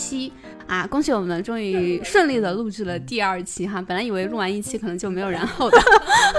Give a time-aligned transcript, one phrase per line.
[0.00, 0.32] 期
[0.66, 0.86] 啊！
[0.86, 5.78] 恭喜我们终于顺利的录制了第二期哈，本来以为录完一期可能就没有然后的，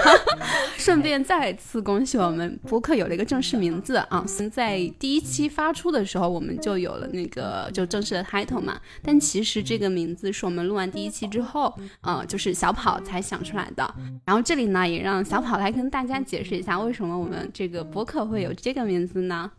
[0.76, 4.24] 顺便再次恭喜我们博客有了一个正式名字啊！
[4.50, 13.94] 在第一期发出的时候，我们就有了那个就正式的 title 嘛，但其实这个名字是我们录完第一期之后，呃，就是小跑才想出来的。
[14.24, 19.50] 然后这里呢，也让小跑来跟大家解释一下，为什么我们这个博客会有这个名字呢？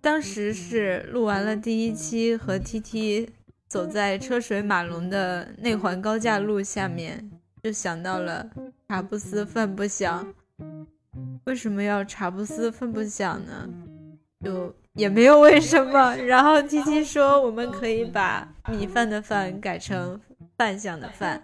[0.00, 3.28] 当时是录完了第一期，和 T T
[3.68, 7.30] 走在车水马龙的内环高架路下面，
[7.62, 8.48] 就想到了
[8.88, 10.26] 茶不思饭不想。
[11.44, 13.68] 为什么要茶不思饭不想呢？
[14.44, 16.14] 就也没有为什么。
[16.16, 20.20] 然后 T T 说，我们可以把米饭的饭改成
[20.56, 21.42] 饭想的饭，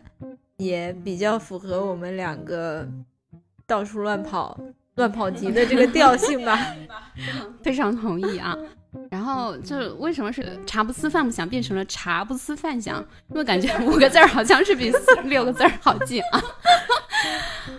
[0.56, 2.88] 也比较符合我们两个
[3.66, 4.60] 到处乱跑。
[5.02, 6.56] 乱跑题的这个调性吧，
[7.62, 8.56] 非常同意啊。
[9.10, 13.00] 然后就为什么是茶不思饭不想变成了茶不思饭想？
[13.30, 14.92] 因为感觉五个字儿好像是比
[15.24, 16.42] 六个字儿好记啊。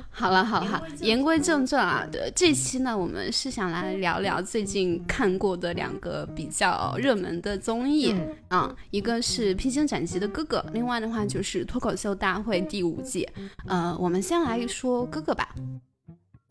[0.09, 8.15] 好了好了好，言归正传啊，这期呢我们是想来聊聊最近看过的两个比较热门的综艺
[8.47, 13.27] 啊，一个是《披荆斩棘的哥哥》，另外的话就是《脱口秀大会》第五季。
[13.67, 15.49] 呃，我们先来说哥哥吧。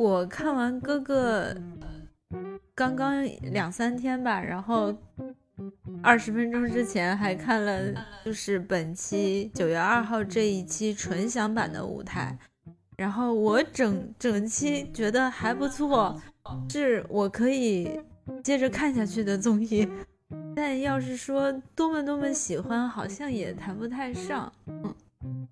[0.02, 1.54] 我看完哥哥
[2.74, 4.92] 刚刚两三天吧，然后
[6.02, 12.36] 二十分钟之前还看了，就是本期九月二号这一期纯享版的舞台，
[12.96, 16.20] 然后我整整期觉得还不错，
[16.68, 18.00] 是我可以
[18.42, 19.88] 接着看下去的综艺，
[20.56, 24.52] 但要是说多么多么喜欢，好像也谈不太上，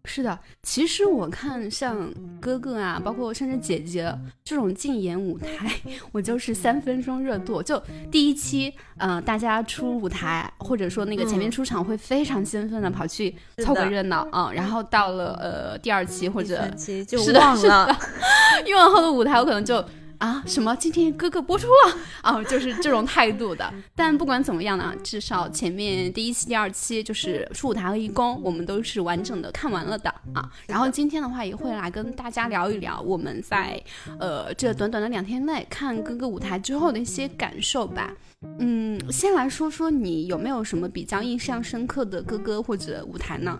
[0.04, 4.12] 是的，其实我看像哥哥啊，包括甚至姐姐
[4.42, 5.70] 这种竞演舞台，
[6.12, 7.62] 我就是三分钟热度。
[7.62, 7.80] 就
[8.10, 16.68] 第一期，呃，大家出舞台或者说那个前面出场会非常兴奋的跑去凑个热闹啊，然后到了呃第二期或者
[17.06, 17.96] 就忘了，
[18.66, 19.84] 越往后的舞台我可能就。
[20.20, 20.76] 啊，什么？
[20.76, 23.72] 今天哥哥播出了 啊，就是这种态度的。
[23.96, 30.50] 但不管怎么样呢，至少前面第一期、第二期就是出舞台和义工，我们都是完整的看完了的啊。
[30.66, 33.82] 然后今天的话，也会来跟大家聊一聊我们在
[34.18, 38.12] 呃这短短的两天内看哥哥舞台之后的一些感受吧。
[38.58, 43.58] 嗯，先来说说你有没有什么比较印象深刻的哥哥或者舞台呢？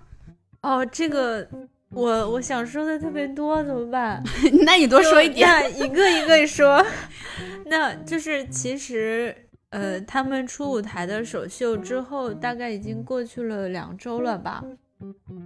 [0.60, 1.48] 哦，这个。
[1.94, 4.22] 我我想说的特别多，怎么办？
[4.64, 6.84] 那你多说一点，一个一个说。
[7.66, 9.34] 那就是其实，
[9.70, 14.64] 呃，他们出舞台的首秀之后，大概已经过去了两周了吧。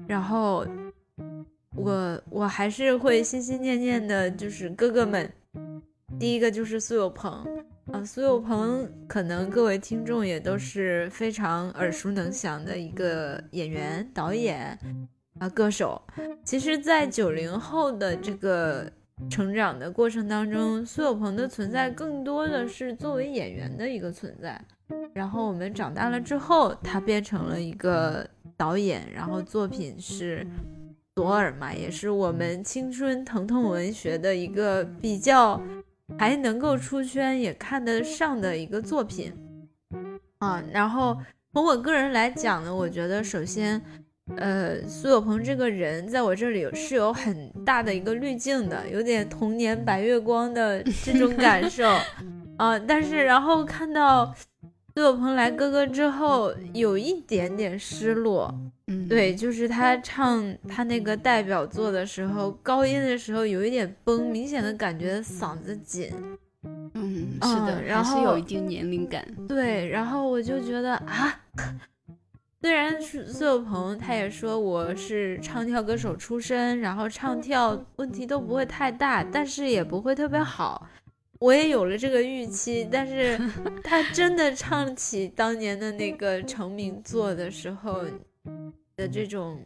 [0.06, 0.66] 然后，
[1.76, 5.30] 我我还是会心心念念的，就是哥哥们。
[6.18, 7.44] 第一个就是苏有朋
[7.90, 14.78] 啊，苏有朋可能各位听众也都是非常耳熟能详的一个演员、导演。
[15.40, 16.00] 啊，歌手，
[16.44, 18.88] 其实，在九零后的这个
[19.28, 24.64] 成长的过程当中，苏有朋的存在更多的是作为演员的一个存在。
[25.12, 28.24] 然后我们长大了之后，他变成了一个
[28.56, 30.46] 导演，然后作品是
[31.16, 35.60] 《左耳》嘛，也是我们青春疼痛文学的一个比较
[36.16, 39.32] 还能够出圈也看得上的一个作品
[40.38, 40.62] 啊。
[40.70, 41.16] 然后
[41.52, 43.82] 从我个人来讲呢，我觉得首先。
[44.36, 51.86] 呃，苏有朋这个人在我这里是有很大的一个滤镜的，有点童年白月光的这种感受
[52.56, 52.78] 啊。
[52.78, 54.34] 但是然后看到
[54.94, 58.52] 苏有朋来哥哥之后，有一点点失落。
[58.86, 66.10] 嗯，对，就是他唱他那个代表作的时候，高音的时候有一点崩，明显的感觉嗓子紧。
[66.94, 69.22] 嗯，是的，然后有一定年龄感。
[69.46, 71.40] 对，然后我就觉得啊。
[72.64, 80.88] 虽然是苏有朋，他也说我是唱跳歌手出身，然后唱跳问题都不会太大，但是也不会特别好。
[81.40, 83.38] 我也有了这个预期，但是
[83.84, 88.02] 他真的唱起当年的那个成名作的时候
[88.96, 89.60] 的这种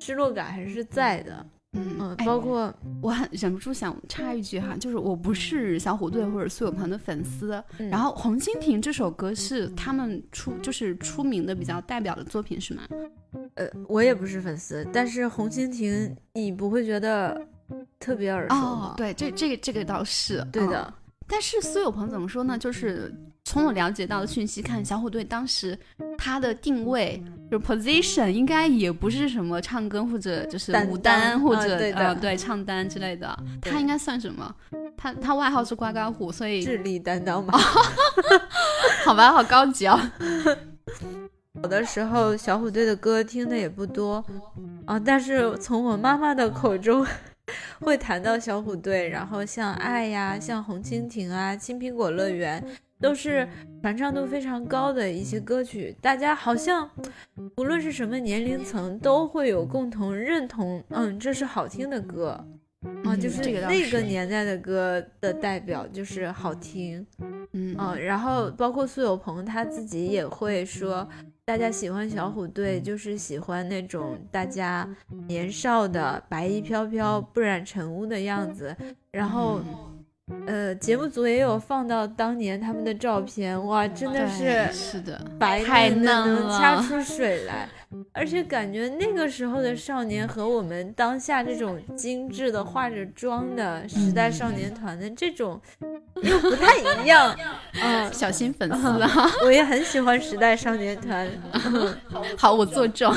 [0.00, 1.46] 失落感还是在的。
[1.72, 12.82] 嗯，包括我很忍不住想插一句哈，就是我不是小虎队或者苏有朋的粉丝，然后《红蜻蜓》这首歌是他们出就是出名的比较代表的作品是吗？
[13.54, 17.40] 呃，我也不是粉丝，但是《红蜻蜓》你不会觉得
[18.00, 18.94] 特别耳熟吗？
[18.96, 20.92] 对，这这个这个倒是对的。
[21.28, 22.58] 但是苏有朋怎么说呢？
[22.58, 23.14] 就是
[23.50, 25.76] 从我了解到的讯息看，小虎队当时
[26.16, 27.20] 他的定位
[27.50, 34.54] 就 position 应该也不是什么唱歌或者就是舞担或者呃对唱单之类的，他应该算什么？
[34.96, 37.58] 他他外号是呱呱虎，所以智力担当嘛？
[39.04, 39.98] 好吧，好高级哦。
[41.68, 44.24] 的时候小虎队的歌听的也不多
[44.86, 47.04] 啊，但是从我妈妈的口中
[47.80, 52.62] 会谈到小虎队，然后像《爱》呀、像《红蜻蜓》啊、《青苹果乐园》。
[53.00, 53.48] 都是
[53.80, 56.88] 传唱度非常高的一些歌曲，大家好像
[57.56, 62.46] 无论是什么年龄层都会有共同认同，嗯，这是好听的歌。
[63.04, 67.06] 啊，就是那个年代的歌的代表，就是好听，
[67.52, 67.76] 嗯。
[68.00, 71.06] 然后包括苏有朋他自己也会说，
[71.44, 74.88] 大家喜欢小虎队就是喜欢那种大家
[75.26, 78.74] 年少的白衣飘飘、不染尘污的样子，
[79.10, 79.60] 然后。
[80.46, 87.68] 呃，节目组也有放到当年他们的照片，哇，真的是是的，白嫩掐出水来，
[88.12, 95.60] 而且感觉那个时候的少年和我们当下这种精致的化着妆的时代少年团的这种
[96.22, 97.36] 又不太一样。
[97.82, 99.30] 嗯，小心粉丝啊！
[99.44, 101.28] 我也很喜欢时代少年团。
[102.36, 103.14] 好，我作证。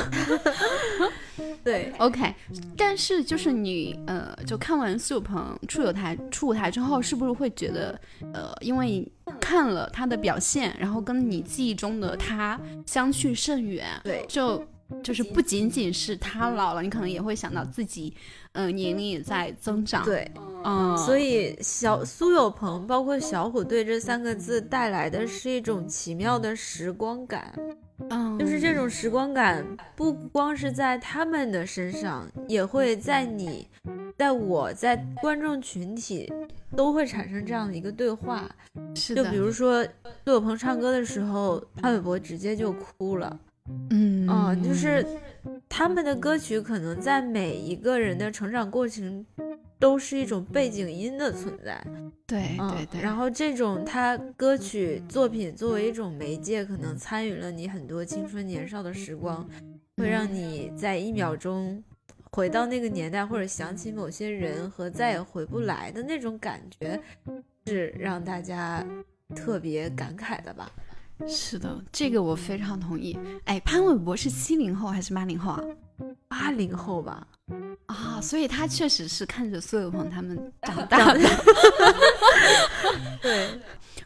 [1.64, 2.34] 对，OK，
[2.76, 7.98] 但是就是你呃，就看完苏有朋出舞台出舞台之后，是不是会觉得
[8.34, 13.86] 呃，因为看了他的表现，然后跟你记忆中的他相去甚远？
[14.04, 14.62] 对，就
[15.02, 18.14] 就是不仅仅是他老了，你可能也会想到自己，
[18.52, 20.04] 嗯，年龄也在增长。
[20.04, 20.30] 对，
[20.64, 27.58] 嗯，所以小苏有朋包括小虎队这三个字带来的是一种奇妙的时光感。
[28.10, 29.64] 嗯，就是这种时光感，
[29.94, 33.68] 不光是在他们的身上，也会在你、
[34.18, 36.32] 在我、在观众群体
[36.76, 38.50] 都会产生这样的一个对话。
[38.94, 39.84] 是的，就比如说
[40.24, 43.38] 苏有朋唱歌的时候，潘玮柏直接就哭了。
[43.90, 45.06] 嗯，啊，就是
[45.68, 49.24] 他们的歌曲可能在每一个人的成长过程。
[49.84, 51.78] 都是一种背景音的存在，
[52.26, 53.02] 对对对。
[53.02, 59.46] 然后这种他歌曲作品作为一种媒介，可能参与了你很多青春年少的时光，
[59.98, 61.84] 会让你在一秒钟
[62.32, 66.98] 回到那个年代，或者想起某些人和再也回不来的那种感觉，
[67.66, 68.82] 是让大家
[69.36, 70.72] 特别感慨的吧？
[71.28, 73.18] 是的，这个我非常同意。
[73.44, 75.62] 哎，潘玮柏是七零后还是八零后啊？
[76.26, 77.28] 八零后吧。
[77.86, 81.20] 啊，所以他确实是看着苏有朋他们长大的。
[83.20, 83.48] 对，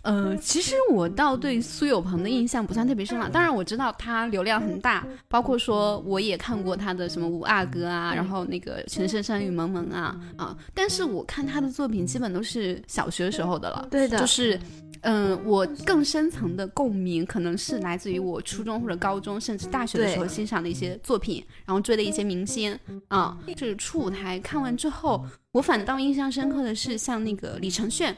[0.03, 3.31] 呃，其实我倒对苏有朋的印象不算特别深了。
[3.31, 10.57] 当然我知道他流量很大，包括说我也看过他的什么《五阿哥》啊，然后那个《情深深雨蒙蒙》啊啊。
[10.75, 13.87] 但是我看他的作品基本都是小学时候的了。
[13.91, 14.59] 对的，就是。
[15.03, 22.79] 嗯，我更深层的共鸣可能是来自于我初中或者高中，甚至大学的时候欣赏的一些作品，然后追的一些明星
[23.09, 23.39] 啊。
[23.57, 28.15] 就是初舞台看完之后，我反倒印象深刻的是像那个李承铉，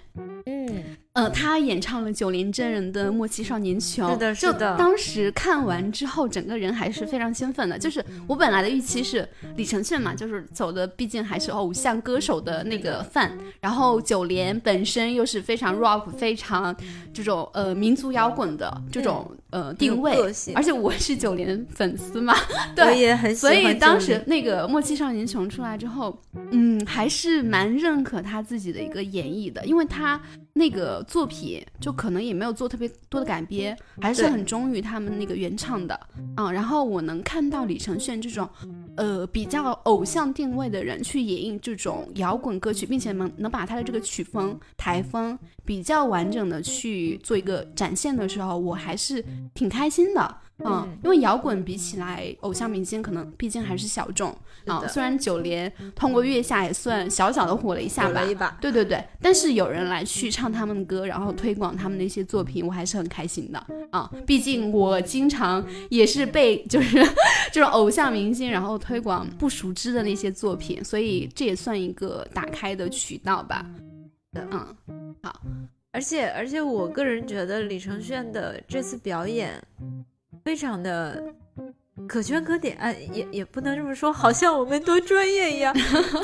[0.46, 0.96] 嗯。
[1.12, 4.76] 呃，他演唱了九连真人的《莫欺少年穷》，是的，是的。
[4.76, 7.76] 当时看完之后，整个人还是非常兴奋的。
[7.76, 16.74] 就是我本来的预期是李承铉嘛，就是走的毕竟还是偶像歌手的那个范，然后九连本身又是非常 rock、非常
[17.12, 20.16] 这种呃民族摇滚的这种呃定位，
[20.54, 22.34] 而且我是九连粉丝嘛，
[22.74, 23.54] 对，我也很喜欢。
[23.54, 26.18] 所以当时那个《莫欺少年穷》出来之后，
[26.52, 30.20] 嗯，还是蛮认可他自己的一个演绎的，因为他。
[30.52, 35.98] 那个作品就可能也没有做特别多的改编，还是很忠于他们那个原唱的
[36.34, 36.50] 啊。
[36.50, 38.48] 然后我能看到李承铉这种，
[38.96, 50.36] 呃，比较偶像定位的人去演绎这种摇滚歌曲，并且能能把他的这个曲风台风比较完整的去做一个展现的时候，我还是挺开心的。
[50.64, 54.36] 嗯，因为摇滚比起来，偶像明星可能毕竟还是小众
[54.66, 54.86] 啊。
[54.88, 59.02] 虽然九连通过月下也算小小的火了一下吧，对对对。
[59.20, 64.10] 但是有人来去唱他们的歌，然后推广他们的一些作品，我还是很开心的啊。
[64.26, 66.98] 毕竟我经常也是被就是
[67.52, 73.64] 这 种偶像明星，然后推广不熟知的那些作品，所以这也算一个打开的渠道吧。
[74.34, 74.76] 嗯，
[75.22, 75.40] 好。
[75.92, 79.60] 而且而且，我个人觉得李承铉的这次表演。
[80.44, 81.22] 非常的
[82.08, 85.74] 可圈可点，啊，也也不能这么说，好像我们多专业一样。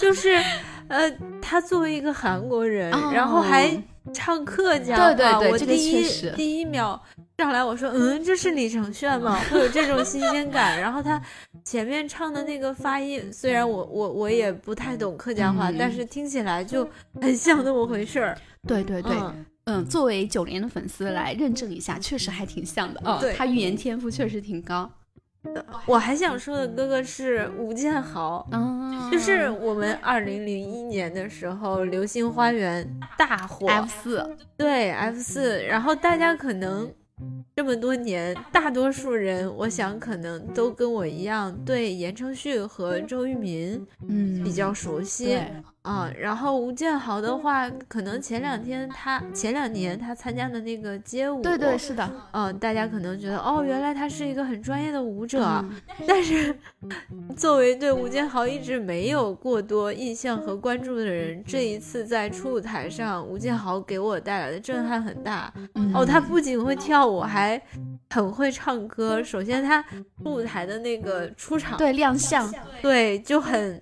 [0.01, 0.43] 就是，
[0.89, 1.11] 呃，
[1.43, 3.71] 他作为一个韩国人，然后还
[4.15, 7.01] 唱客家话，对对对，我第一第一秒
[7.37, 9.39] 上来我说，嗯，这是李承铉吗？
[9.51, 10.81] 会有这种新鲜感。
[10.81, 11.21] 然后他
[11.65, 16.89] 前面唱的那个发音，虽然我我我也不太懂客家话，但是听起来就
[17.21, 18.39] 很像那么回事儿。
[18.67, 19.15] 对对对。
[19.17, 19.45] 嗯，
[19.89, 23.19] 作为九连的粉丝来认证一下，确实还挺像的啊。
[23.21, 24.91] 对，他语言天赋确实挺高。
[25.87, 28.45] 我还想说的哥哥是吴建豪，
[29.13, 32.85] 就是我们二零零一年的时候，《流星花园》
[33.19, 36.93] 大火，F 四，对 F 四，然后大家可能
[37.55, 45.39] 这么多年，大多数人，我想可能都跟我一样，对言承旭和周渝民，嗯，比较熟悉。
[45.87, 55.65] 啊，然后吴建豪的话，可能前两天他前两年他参加的那个街舞，对对是的，嗯，大家可能觉得哦，原来他是一个很专业的舞者，
[56.05, 56.53] 但是
[57.39, 65.53] 作为对吴建豪一直没有过多印象和关注的人，这一次在初舞台上，吴建豪给我带来的震撼很大。
[65.95, 67.63] 哦，他不仅会跳舞，还
[68.11, 69.23] 很会唱歌。
[69.23, 69.81] 首先他
[70.21, 72.53] 初舞台的那个出场，对亮相，
[72.83, 73.81] 对就很。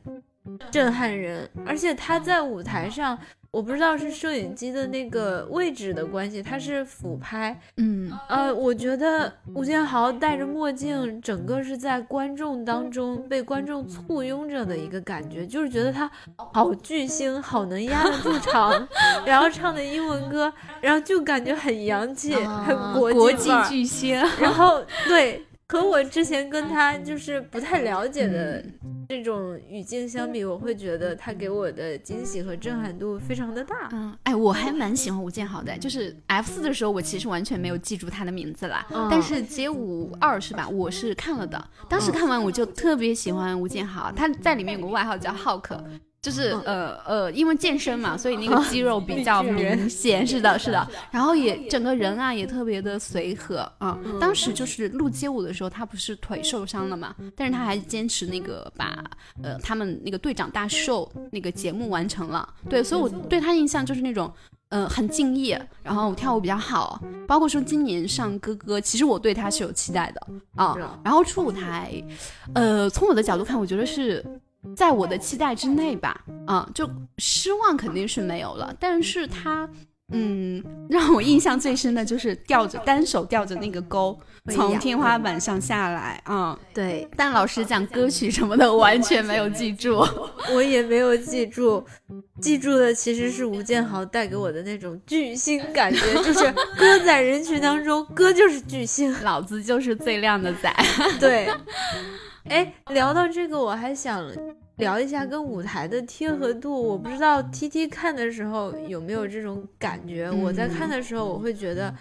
[0.70, 3.18] 震撼人，而且他在舞台上，
[3.50, 16.10] 我不知道是摄影机的那个位置的关系，他是俯拍，嗯，呃，我觉得吴建豪戴着墨镜，整个是在观众当中被观众簇拥着的一个感觉，就是觉得他
[16.52, 18.86] 好巨星，好能压得住场，
[19.24, 25.42] 然后唱的英文歌，然后就感觉很洋气，很国际巨星，然后对。
[25.68, 28.62] 和我之前跟他就是不太了解的
[29.09, 33.88] 这种语境相比，我会觉得他给我的惊喜和震撼度非常的大。
[33.92, 38.87] 嗯，哎，我还蛮喜欢吴建豪的，就是 F 四的时候，我其实完全没有记住他的名字啦。
[39.11, 40.68] 但是街舞二是吧？
[40.68, 45.83] 我是看了的，当时看完我就特别喜欢吴建豪，他在里面有个外号叫浩克。
[46.24, 50.26] 就是呃呃，因为健身嘛，所以那个肌肉比较 明显。
[50.26, 50.88] 是的，是的。
[51.10, 53.98] 然后也整个人啊也特别的随和啊。
[54.18, 59.04] 当时就是录街舞的时候，他不是腿受伤了嘛，但是他还坚持那个把
[59.42, 62.48] 呃他们那个队长大秀那个节目完成了。
[62.70, 64.32] 对，所以我对他印象就是那种
[64.70, 66.98] 呃很敬业，然后跳舞比较好。
[67.28, 70.26] 包括说今年上哥哥，其实我对他是有期待的
[70.56, 70.74] 啊。
[71.04, 72.02] 然后出舞台，
[72.54, 74.24] 呃，从我的角度看，我觉得是。
[74.76, 78.75] 在我的期待之内吧，啊，就失望肯定是没有了。
[78.80, 79.68] 但是他，
[80.12, 84.18] 嗯，让我印象最深的就是吊着单手吊着那个钩
[84.52, 87.09] 从天花板上下来，啊，对。
[87.16, 90.06] 但老师讲，歌曲什么的完全没有记住，
[90.52, 91.83] 我也没有记住，
[92.40, 100.75] 记住的其实是吴建豪带给我的那种巨星感觉，就是 歌在人群当中，歌就是巨星，老子就是最靓的仔，
[101.18, 101.49] 对。
[102.44, 104.30] 哎，聊到这个，我还想
[104.76, 106.82] 聊一下跟舞台的贴合度。
[106.82, 110.30] 我不知道 T T 看的时候有没有这种感觉。
[110.30, 111.94] 我在看的时候，我会觉得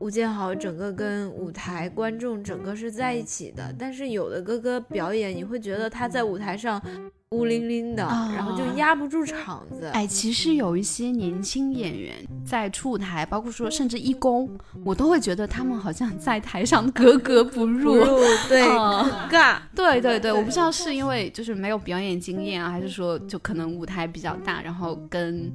[0.00, 3.74] 吴建豪整个跟舞台观众整个是在一起的。
[3.78, 6.82] 但是有的哥哥表演，你会觉得他在舞台上。
[7.32, 9.86] 孤零零的，然后就压不住场子。
[9.92, 14.50] 哎，其实有一些年轻演员在出舞台，包括说甚至一公，
[14.84, 17.94] 我都会觉得他们好像在台上格格不入，
[18.48, 18.64] 对，
[19.30, 19.58] 尬。
[19.76, 25.52] 对对对，我不知道是因为就是没有表演经验啊，还是说就可能舞台比较大，然后跟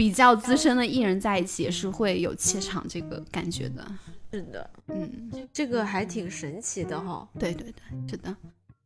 [0.00, 3.86] 比较资深的艺人在一起也是会有怯场这个感觉的。
[4.32, 7.28] 是的，嗯，这个还挺神奇的哈。
[7.38, 8.34] 对对对，是的。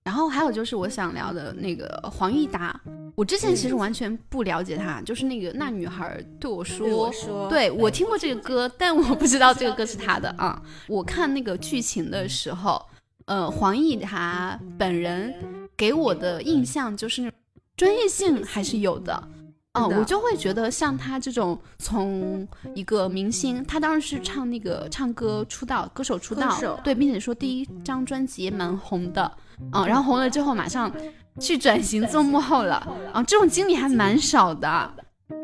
[0.02, 2.80] 然后还有就是我想聊的那个黄义达，
[3.14, 10.61] 我之前其实完全不了解他，就是那个那女孩对我说，对我听过这个歌，但我不知道这个歌是他的啊。
[10.88, 12.85] 我看那个剧情的时候，
[13.26, 15.33] 呃，黄义达本人
[15.76, 17.33] 给我的印象就是
[17.76, 19.28] 专业性还是有的。
[19.75, 29.31] 嗯，我就会觉得像他这种从一个明星，他当时是唱那个唱歌出道，歌手出道，对，并且说第一张专辑也蛮红的，
[29.73, 30.93] 嗯，然后红了之后马上
[31.40, 32.76] 去转型做幕后了，
[33.12, 34.95] 啊，这种经历还蛮少的，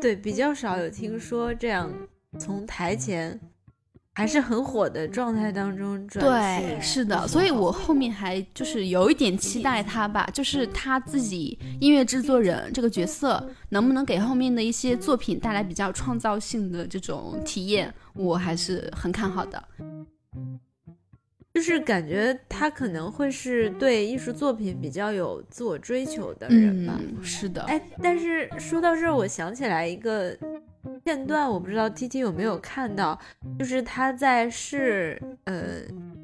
[0.01, 1.91] 对，比较少有听说这样
[2.39, 3.39] 从台前。
[4.21, 19.63] 还是很火的状态当中转对，是的，所以我后面还就是有一点期待他吧，就是他自己音乐制作人这个角色能不能给后面的一些作品带来比较创造性的这种体验，我还是很看好的。
[21.55, 27.01] 就是感觉他可能会是对艺术作品比较有自我追求的人吧。
[27.23, 30.37] 是的，哎，但是说到这儿，我想起来一个。
[31.03, 33.19] 片段我不知道 T T 有没有看到，
[33.59, 35.81] 就是他在试呃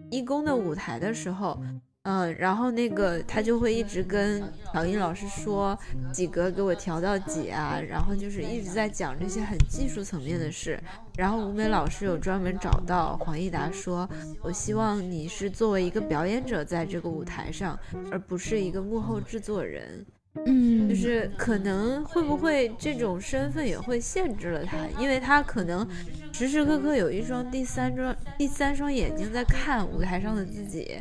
[0.09, 1.59] 义工的舞台的时候，
[2.03, 4.41] 嗯，然后那个他就会一直跟
[4.73, 5.77] 小英老师说
[6.11, 10.79] 几格给我调到几啊，然后就是一直在讲这些很技术层面的事。
[11.17, 14.07] 然后吴美老师有专门找到黄义达说，
[14.41, 17.77] 我希望你是作为一个表演者在这个舞台上，
[18.11, 20.05] 而不是一个幕后制作人。
[20.45, 25.87] 嗯，就是可能会不会这种身份也会限制了他，因为他可能
[26.31, 30.97] 时时刻刻有一双第三双第三双眼睛在看舞台上的自己，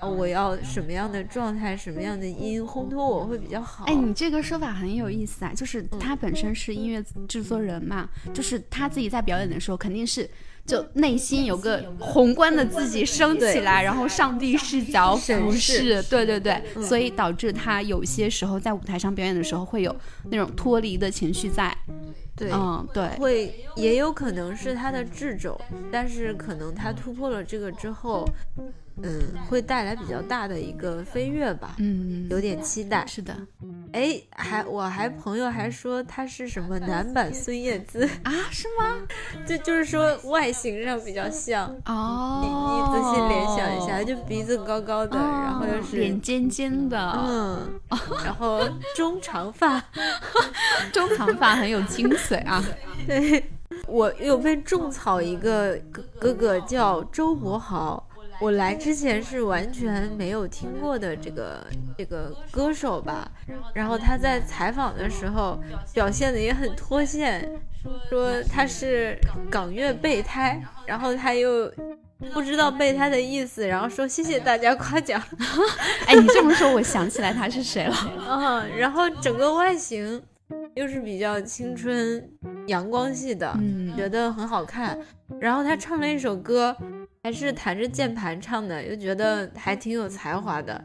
[0.00, 3.84] 我要什么样的状态，什么样的音烘托我会比较好。
[3.84, 10.28] 哎，你这个说法很有意思啊，就是他本身是音乐制作人嘛，就是他自己在表演的时候肯定是。
[10.68, 19.96] 就内心有个宏观的自己升起来，然后上帝视角俯视，对对对，所以导致他有些时候在舞台上表演的时候会有
[20.30, 21.74] 那种脱离的情绪在。
[22.36, 25.60] 对，嗯，对，会也有可能是他的掣肘，
[25.90, 28.28] 但是可能他突破了这个之后，
[29.02, 31.74] 嗯，会带来比较大的一个飞跃吧。
[31.78, 33.06] 嗯，有点期待。
[33.06, 33.34] 是的，
[33.92, 38.32] 哎，还我还朋友还说他是什么男版孙燕姿啊？
[38.50, 38.96] 是吗？
[39.46, 42.40] 就就是说外形上比较像哦。
[42.42, 47.80] 你你仔细联想一下，就鼻子高高的，然后又是脸尖尖的，嗯，
[48.24, 48.60] 然后
[48.96, 49.82] 中长发，
[50.92, 52.62] 中长发很有精髓啊。
[53.06, 53.42] 对，
[53.86, 58.07] 我有被种草一个哥哥哥叫周柏豪。
[58.40, 61.66] 我来之前是完全没有听过的这个
[61.96, 63.28] 这个歌手吧，
[63.74, 65.58] 然后他在采访的时候
[65.92, 67.50] 表现的也很脱线，
[68.08, 69.18] 说他是
[69.50, 71.68] 港乐备胎，然后他又
[72.32, 75.20] 不知道备胎的意思，然后说谢谢大家夸奖。
[76.06, 77.96] 哎，你这么说，我想起来他是谁了。
[78.28, 80.22] 嗯，然后整个外形
[80.74, 82.24] 又是比较青春
[82.68, 83.52] 阳光系的，
[83.96, 84.96] 觉得很好看。
[85.40, 86.76] 然后他唱了一首歌。
[87.22, 90.84] 还是弹着键盘唱的，又觉得还挺有才华的。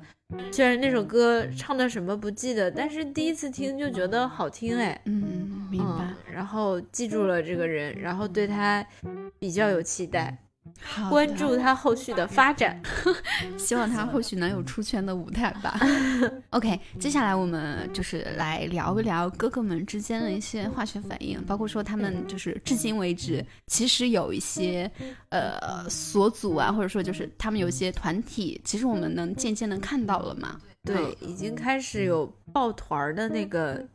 [0.51, 4.99] 虽然那首歌唱的什么不记得，但是第一次听就觉得好听哎。
[5.05, 6.13] 嗯，明白。
[6.31, 8.83] 然后记住了这个人，然后对他
[9.37, 10.35] 比较有期待。
[11.09, 12.81] 关注他后续的发展，
[13.57, 15.79] 希望他后续能有出圈的舞台吧。
[16.51, 24.89] OK，接下来我们就是来聊一聊哥哥们之间的一些化学反应，包括说他们就是至今为止，其实有一些
[25.29, 30.59] 呃所组啊，或者说就是他们有一些团体，其实我们能渐渐的看到了嘛。
[30.83, 33.85] 对，已经开始有抱团的那个。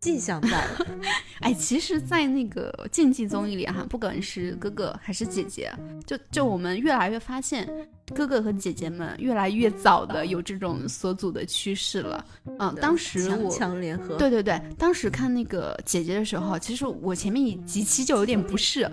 [0.00, 0.86] 迹象在了，
[1.40, 5.72] 哎，其实，在那个竞技综艺里哈，不管是哥哥还是姐姐，
[6.06, 7.68] 就就我们越来越发现，
[8.14, 12.24] 哥哥和姐姐们越来越早的有这种所组的趋势了。
[12.58, 18.90] 嗯，当时强联合，对对对，当时看那个姐姐的时候，其实我前面几期就有点不适。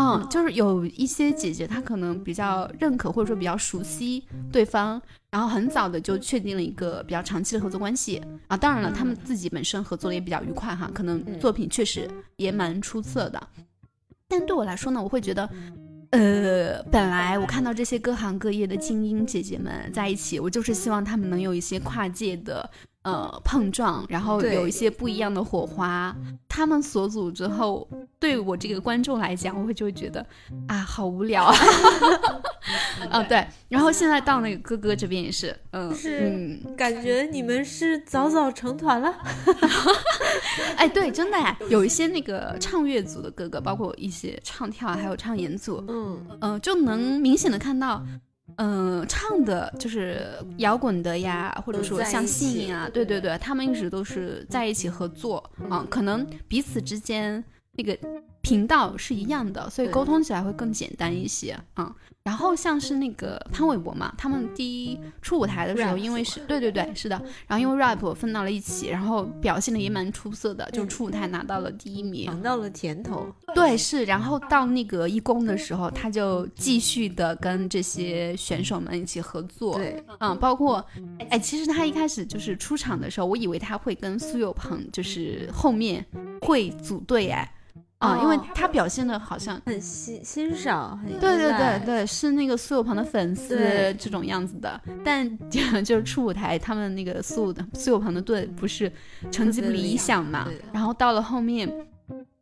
[0.00, 5.00] 嗯，就是有一些姐姐，她可能比较认可，或者说比较熟悉对方，
[5.30, 8.56] 然后很早的就确定了一个比较长期的合作关系啊。
[8.56, 13.48] 当然了，他们自己本身合作的也比较愉快哈，可能作品确实也蛮出色的。
[14.26, 15.46] 但对我来说呢，我会觉得，
[16.12, 22.70] 呃，本来我看到这些各行各业的精英姐姐们在一起，我就是希望他们能有一些跨界的。
[23.02, 26.14] 呃，碰撞，然后有一些不一样的火花。
[26.48, 27.88] 他们所组之后，
[28.20, 30.24] 对我这个观众来讲，我会就会觉得
[30.68, 31.56] 啊，好无聊啊。
[33.10, 33.44] 啊， 对。
[33.68, 39.12] 然后现在到那个哥哥这边也是，嗯，是感觉你们是早早成团了。
[40.76, 48.04] 哎，对，真的呀，有一些那个唱乐组的哥哥，包括一些唱跳还有唱演组，嗯嗯，就能明显的看到。
[48.56, 50.26] 嗯，唱的就是
[50.58, 57.96] 摇滚的呀，或者说像信啊，对对对，他们一直都是在一起合作啊，可能彼此之间那个
[58.40, 61.94] 频道是一样的，所以沟通起来会更简单一些啊。
[62.24, 67.16] 然后像是那个潘玮柏嘛，他们第一出舞台的时候，因为是对对对是的，
[67.48, 73.26] 然后因为 rap 分到了一起，然后表现的也蛮出色的，就出舞台拿到了第一名，尝到了甜头。
[73.54, 74.04] 对，是。
[74.04, 79.74] 然后到那个一公的时候，他就继续的跟这些选手们一起合作。
[79.74, 80.84] 对，嗯，包括
[81.28, 86.06] 哎，其实他一开始就是出场的时候，我以为他会跟苏有朋就是后面
[86.40, 87.52] 会组队哎。
[88.02, 93.56] 啊，因为他表现的好像很欣欣赏，很对对对对，是那个苏有朋的粉丝
[93.98, 94.80] 这种样子的。
[95.04, 95.60] 但就
[95.96, 98.90] 是出舞台，他们那个苏的苏有朋的队不是
[99.30, 101.72] 成绩不理想嘛，然后到了后面。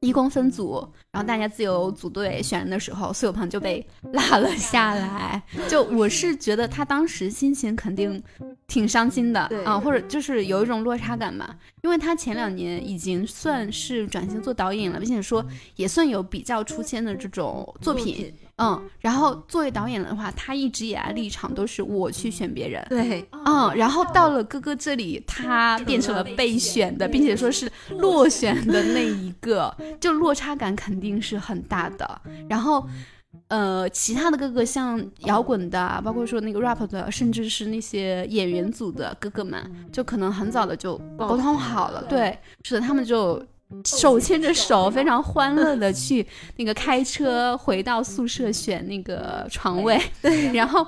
[0.01, 5.43] 一公分组，然后大家自由组队选人的时候，苏有朋就被 拉了下来。
[5.69, 8.23] 就我是觉得他当时心情肯定
[8.67, 15.45] 挺伤心的啊，或者就是有一种落差感吧，因为他前两年已经算是转型做导演了，并且说
[15.77, 18.33] 也算有比较出圈的这种作品。
[18.61, 22.85] 嗯，然后作为导演的话，他一直以来立场都是我去选别人。
[22.90, 32.20] 对，嗯，然后到了哥哥这里，他变成了被选的，并且说是落选的那一个，就落差感肯定是很大的。
[32.51, 32.87] 然后，
[33.49, 39.59] 呃，其他的哥哥像摇滚的，包括说那个 rap 的，甚至是那些演员组的哥哥们，
[39.90, 42.05] 就可能很早的就沟通好了。
[42.11, 43.42] 对，是的，他们就。
[43.85, 50.00] 手牵着手，非常欢乐的 去那个开车回到宿舍选那个床位。
[50.20, 50.87] 对， 然后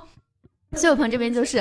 [0.73, 1.59] 苏有朋这边就是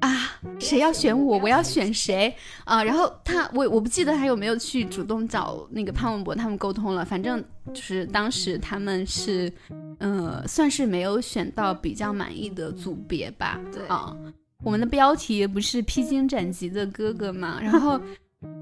[0.00, 2.82] 啊，谁要选我，我要选谁啊？
[2.82, 7.04] 然后他，我我不记得他有没有去主动找那个潘文博他们沟通了。
[7.04, 7.42] 反正
[7.72, 9.52] 就是当时他们是，
[9.98, 13.60] 呃，算是没有选到比较满意的组别吧。
[13.72, 14.16] 对啊，
[14.64, 17.58] 我们的标题不是披荆斩棘的哥哥嘛？
[17.60, 18.00] 然后，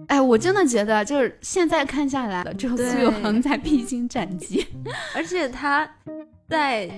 [0.09, 4.67] 哎，我真的觉得就是现在看下来了，只有苏有朋在披荆斩棘，
[5.15, 5.89] 而且他。
[6.49, 6.91] 在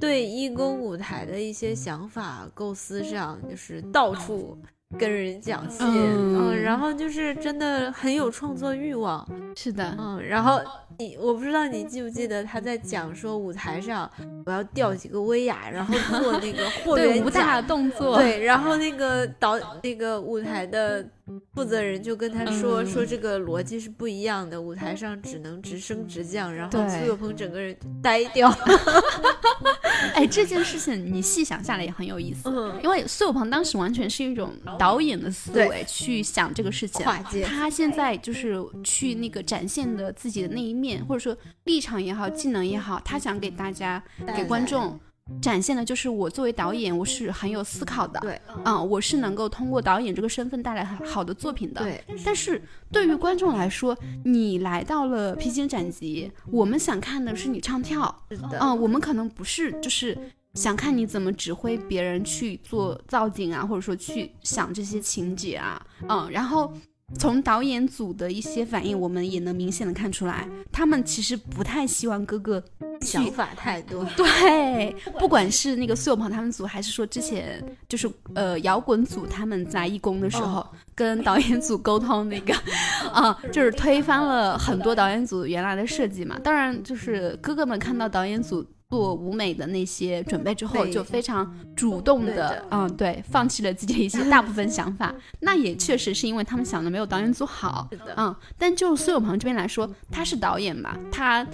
[0.00, 4.56] 对义工舞台的一些想法构思上，就是到处
[4.98, 9.22] 跟人讲戏，嗯，然后就是真的很有创作欲望，
[9.54, 10.58] 是的，嗯，然后。
[10.96, 14.08] 你我不知道你记不记得他在讲说舞台上
[14.46, 21.04] 我要吊几个威亚，然后做那个 霍元甲动作，对，然后那个导那个舞台的
[21.54, 28.54] 负责人就跟他说说这个逻辑是不一样的，舞台上只能直升直降，然后苏有朋整个人呆掉。
[30.14, 32.50] 哎，这件事情你细想下来也很有意思，
[32.82, 37.06] 因为苏有朋当时完全是一种导演的思维去想这个事情，
[37.42, 40.74] 他现在就是去那个展现的自己的那一。
[40.74, 41.34] 面或者说
[41.64, 44.02] 立场也好，技能也好，他想给大家、
[44.36, 44.98] 给观众
[45.40, 48.20] 展现的就是我作为导演，我是很有思考的。
[48.20, 51.82] 对，嗯，我是能够通过导演这个身份带来很好的作品的。
[51.82, 58.22] 对，但是对于观众来说，你来到了披荆斩棘，我们想看的是你唱跳。
[58.30, 60.16] 是的，嗯，我们可能不是就是
[60.52, 66.72] 想看你怎么指挥别人去做造景啊，或者说去想这些情节啊，嗯，然后。
[67.18, 72.62] 从导演组的一些反应，我们也能明显的看出来，他们其实不太希望哥哥
[73.00, 74.04] 想法太多。
[74.16, 82.54] 对，不管是那个苏有朋他们组，还是说之前就是呃摇滚组他们在义工的时候跟导演组沟通那个，
[83.12, 86.38] 啊， 就是推翻了很多导演组原来的设计嘛。
[86.42, 88.64] 当然，就是哥哥们看到导演组。
[88.94, 95.12] 做舞美的那些准备之后，就非常主动的，嗯，对，放弃了自己的一些大部分想法。
[95.40, 98.32] 那也确实是因为他们想的没有导演组好，嗯。
[98.56, 101.44] 但就苏有朋这边来说，他是导演嘛，他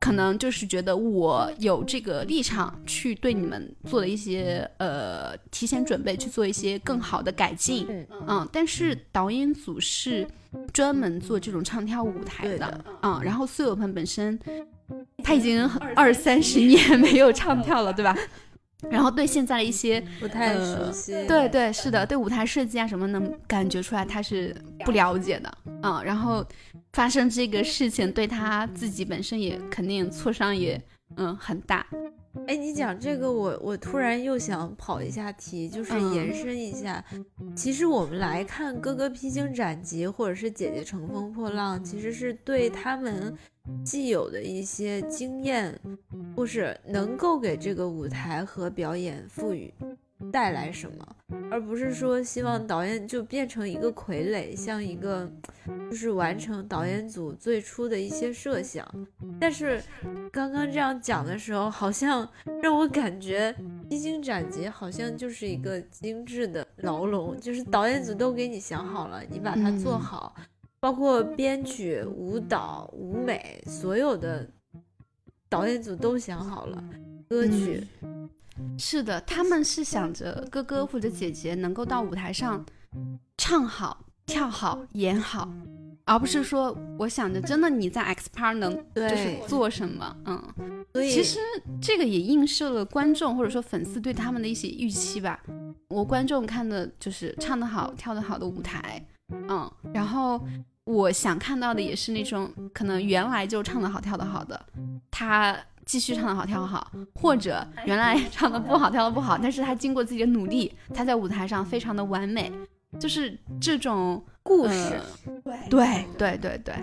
[0.00, 7.86] 可能就是觉得我有这个立场去对你们做的一些呃提前准备，去做一些更好的改进，
[8.26, 8.48] 嗯。
[8.50, 10.26] 但是导演组是
[10.72, 13.20] 专门做这种唱跳舞台的，嗯。
[13.22, 14.40] 然后苏有朋本身。
[15.22, 18.16] 他已经二三十年没有唱跳了，对吧？
[18.90, 26.04] 然后对现在的一些不太熟悉，对对是的，对舞台设计啊什么能感觉出来他是不了解的，嗯。
[26.04, 26.44] 然后
[26.92, 30.80] 发生这个事情，对他自己本身也肯定挫伤也
[31.16, 31.86] 嗯很大。
[32.46, 37.04] 哎，你讲这个，我我突然又想跑一下题，就是延伸一下。
[37.54, 43.36] 其实我们来看《哥哥披荆斩棘》或者是《姐姐乘风破浪》，其实是对他们
[43.84, 45.78] 既有的一些经验，
[46.36, 49.72] 或是能够给这个舞台和表演赋予。
[50.32, 51.16] 带来什么，
[51.50, 55.30] 而不是说希望导演就变成一个傀儡，像一个
[55.90, 58.86] 就是完成导演组最初的一些设想。
[59.38, 59.82] 但是
[60.32, 62.28] 刚刚这样讲的时候，好像
[62.62, 63.52] 让我感觉
[63.88, 70.34] 《披荆斩棘》好像就是一个精致的牢笼，就是导演组都给你想好了，你把它做好，
[70.80, 74.48] 包括编曲、舞蹈、舞美，所有的
[75.48, 76.82] 导演组都想好了，
[77.28, 77.86] 歌曲。
[78.78, 82.64] 是的，他们是想着哥哥或者姐姐能够到舞台上
[83.36, 85.48] 唱好、跳好、演好，
[86.04, 90.42] 而不是说我想着真的你在 X Part 能就是做什么，嗯。
[90.92, 91.38] 所以其实
[91.80, 95.42] 这个也映射了观众或者说粉丝对他们的一些预期吧。
[95.88, 99.70] 我观众看的就是唱得好、跳得好的舞台，嗯。
[99.92, 100.40] 然后
[100.84, 104.64] 我想看到的也是那种可能原来就唱得好、跳得好的
[105.10, 105.56] 他。
[105.86, 112.52] 继续唱的好跳得好，或者原来唱的不好跳的不好，但是他经过自己的努力，他在舞台上非常的完美，
[113.00, 115.00] 就是这种故事。
[115.70, 116.74] 对对对对。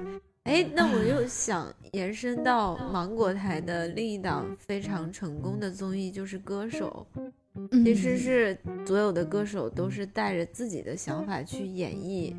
[0.44, 7.06] 哎，那我又想延伸到芒果台的另一档非常成功的综艺，就是《歌手》。
[7.86, 12.34] 其实是所有的歌手都是带着自己的想法去演绎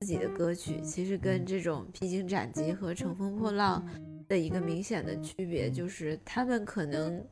[0.00, 3.84] 自己的歌曲，其实跟这种披荆斩棘和乘风破浪。
[4.28, 7.24] 的一个明显的区别就是，他们可能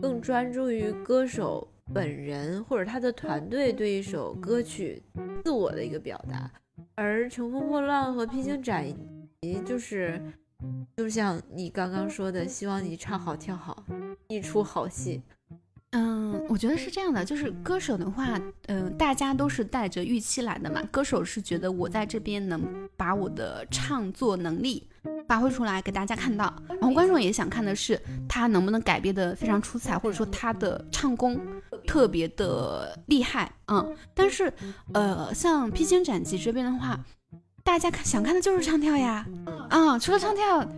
[0.00, 5.02] 更专注于歌手本人或者他的团队对一首歌曲
[5.44, 6.50] 自我的一个表达，
[6.94, 8.84] 而《乘风破浪》和《披荆斩
[9.40, 10.20] 棘》就是，
[10.96, 13.84] 就像你刚刚说的，希望你唱好跳好，
[14.28, 15.22] 一出好戏。
[15.92, 20.82] 嗯，我觉得是这样的，就是歌手的话，嗯，大家都是带着预期来的嘛。
[20.90, 22.62] 歌手是觉得我在这边能
[22.96, 24.86] 把我的唱作能力
[25.26, 27.98] 发挥出来给大家看到，然后观众也想看的是
[28.28, 31.40] 他能不能改编的非常出彩，或者说他的唱功
[31.86, 34.52] 特别的厉害，嗯，但是
[34.92, 37.00] 呃，像披荆斩棘这边的话，
[37.64, 39.26] 大家看想看的就是唱跳呀，
[39.70, 40.68] 啊，除了唱跳，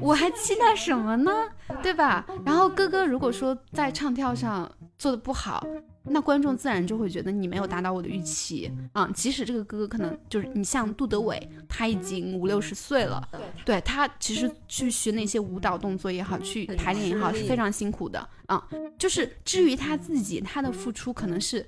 [0.00, 1.32] 我还期待什么呢？
[1.82, 2.26] 对吧？
[2.44, 5.66] 然后哥哥如果说在唱跳上做的不好。
[6.06, 9.10] 那观众自然就会觉得你没有达到我的预期啊！
[9.14, 13.26] 即使这个哥哥可能就是你像杜德伟，他已经五六十岁了，
[13.64, 18.62] 对他其实去学那些舞蹈动作也好，去排练也好，是非常辛苦的啊。
[18.98, 21.66] 就是至于他自己，他的付出可能是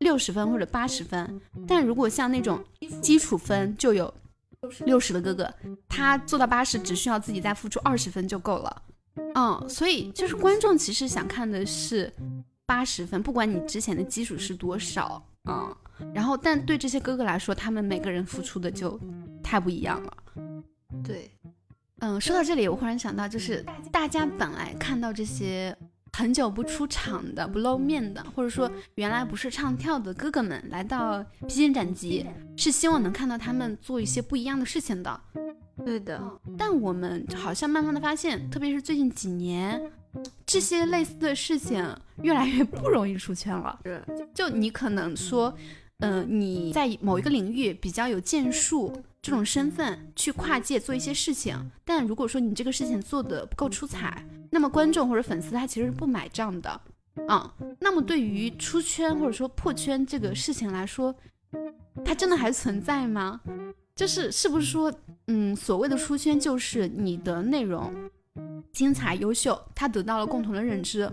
[0.00, 2.62] 六十分或者八十分，但如果像那种
[3.00, 4.12] 基础分就有
[4.84, 5.52] 六十的哥哥，
[5.88, 8.82] 他做到八十只需要自己再付出二十分就够了。
[9.34, 12.12] 嗯，所以就是观众其实想看的是。
[12.66, 15.76] 八十分，不管你之前的基础是多少嗯，
[16.14, 18.96] 然后但对这些哥哥来说，他们每个人付出的就
[19.42, 20.16] 太不一样了。
[21.02, 21.28] 对，
[21.98, 25.76] 嗯，说到这里，我忽然想到，就是大家本来看到这些
[26.20, 32.26] 很久不出场的、不露面的，或者说原来不是唱跳的哥哥们来到披荆斩棘，
[32.58, 35.18] 是希望能看到他们做一些不一样的事情的。
[35.82, 36.22] 对的，
[36.58, 39.80] 但我们好像慢慢的发现，特别是最近几年。
[40.44, 41.82] 这些类似的事情
[42.20, 43.78] 越来越不容易出圈了。
[43.84, 44.04] 是，
[44.34, 45.54] 就你可能说，
[46.00, 56.80] 嗯，你在某一个领域比较有建树这种身份去跨界做一些事情，但如果说你这个事情做的不够出彩，那么观众或者粉丝他其实是不买账的。
[57.28, 61.14] 啊，那么对于出圈或者说破圈这个事情来说，
[62.04, 63.40] 它真的还存在吗？
[63.94, 64.92] 就是是不是说，
[65.26, 67.92] 嗯，所谓的出圈就是你的内容。
[68.72, 71.10] 精彩优秀，他得到了共同的认知，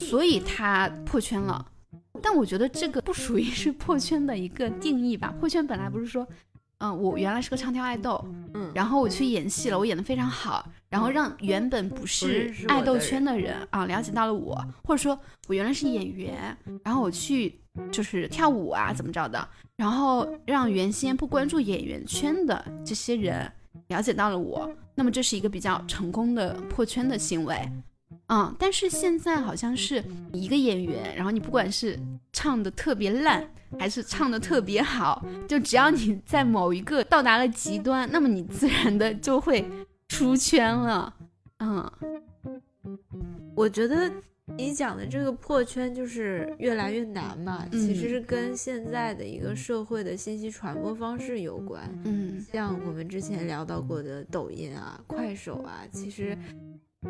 [0.00, 1.64] 所以他破圈了。
[2.22, 5.34] 但我觉得这个不属于是破圈的一个定义吧。
[5.40, 6.26] 破圈本来不是说，
[6.78, 17.58] 嗯，我原来是个唱跳爱豆，嗯，然后我去演戏了，我演的非常好，然后让原本不是爱豆圈的人啊了解到了我，或者说我原来是演员，然后我去
[17.90, 23.50] 就是跳舞啊怎么着的，然后让原先不关注演员圈的这些人。
[23.88, 27.56] 了解到了我，那么这是一个比较成功的破圈的行为，
[28.32, 31.98] 嗯，但是现在好像是一个演员，然后你不管是
[32.32, 33.46] 唱的特别烂，
[33.78, 39.64] 还是唱的特别好，就只要你在某一个到达了极端，那么你自然的就会
[40.08, 41.14] 出圈了，
[41.58, 41.92] 嗯，
[43.54, 44.10] 我觉得。
[44.58, 51.80] 你讲的这个破圈就是越来越难嘛，其实是跟现在的一个社会的信息传播方式有关。
[52.04, 56.36] 嗯，像我们之前聊到过的抖音啊、快手啊，其实，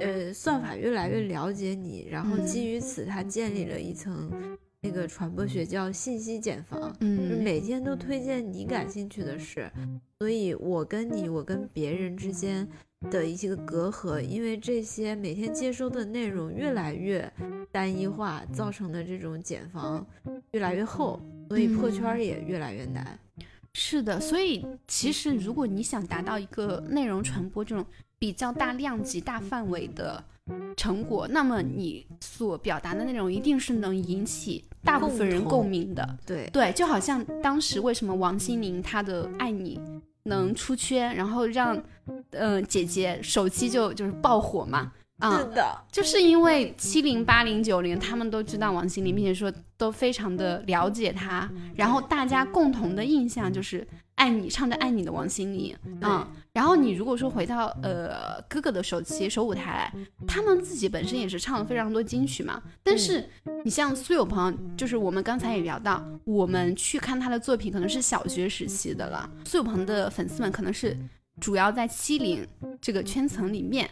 [0.00, 4.31] 呃，算法越来越了解你，然后基于此，它建立了一层
[4.81, 9.70] 那个传播学叫信息茧房，嗯，每天都推荐你感兴趣的事，
[10.18, 12.68] 所以我跟你，我跟别人之间。
[13.11, 17.28] 的一些个隔阂，因为这些每天接收的内容越来越
[17.72, 20.07] 单一化，造成的这种茧房
[20.52, 23.18] 越来越厚，所以破圈也越来越难。
[23.74, 27.85] 是的，所以其实如果你想达到一个内容传播这种
[28.23, 30.23] 比较大量级、大范围的
[30.77, 36.17] 成果，那么你所表达的内容一定是能引起大部分人共鸣的。
[36.25, 39.77] 对对，就好像当时为什么王心凌她的《爱你》。
[40.25, 41.77] 能出圈，然后让，
[42.31, 53.85] 嗯，姐姐手机就就是爆火嘛，啊，是的，就是因为七零八零九零他们都知道王心凌，并且说都非常的了解她，然后大家共同的印象就是
[54.23, 59.93] 爱你，唱着爱你的王心凌，嗯，然后你如果说回到呃哥哥的首期首舞台，
[60.29, 63.29] 他们自己本身也是唱了非常多金曲嘛，但是。
[63.65, 69.29] 你像苏有朋，就是我们刚才也聊到，我们去看他的作品可能是小学时期的了。
[69.45, 70.97] 苏有朋的粉丝们可能是
[71.40, 72.47] 主要在七零
[72.81, 73.88] 这个圈层里面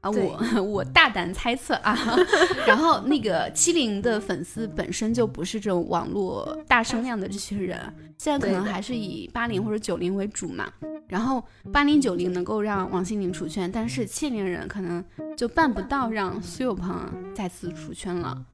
[0.00, 1.96] 啊，我 我大胆猜测啊。
[2.66, 7.78] 然后那个七零的粉丝本身就不是这种网络大声量的这些人，
[8.16, 10.72] 现在可能还是以八零或者九零为主嘛。
[11.08, 15.04] 然后八零九零能够让王心凌出圈，但是七零人可能
[15.36, 18.44] 就办不到让苏有朋再次出圈了。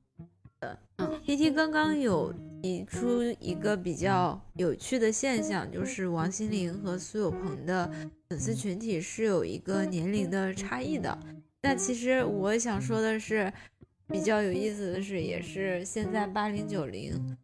[0.97, 7.91] 嗯，T T 刚刚有提出一个比较有趣的现象，就是王心凌和苏有朋的
[8.29, 11.19] 粉丝群体是有一个年龄的差异的。
[11.61, 13.53] 那其实我想说的是，
[14.07, 17.37] 比较有意思的是，也是现在八零九零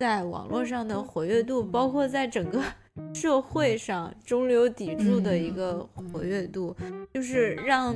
[0.00, 2.60] 在网络上的活跃度，包括在整个
[3.14, 6.76] 社会上中流砥柱的一个活跃度，
[7.14, 7.94] 就是让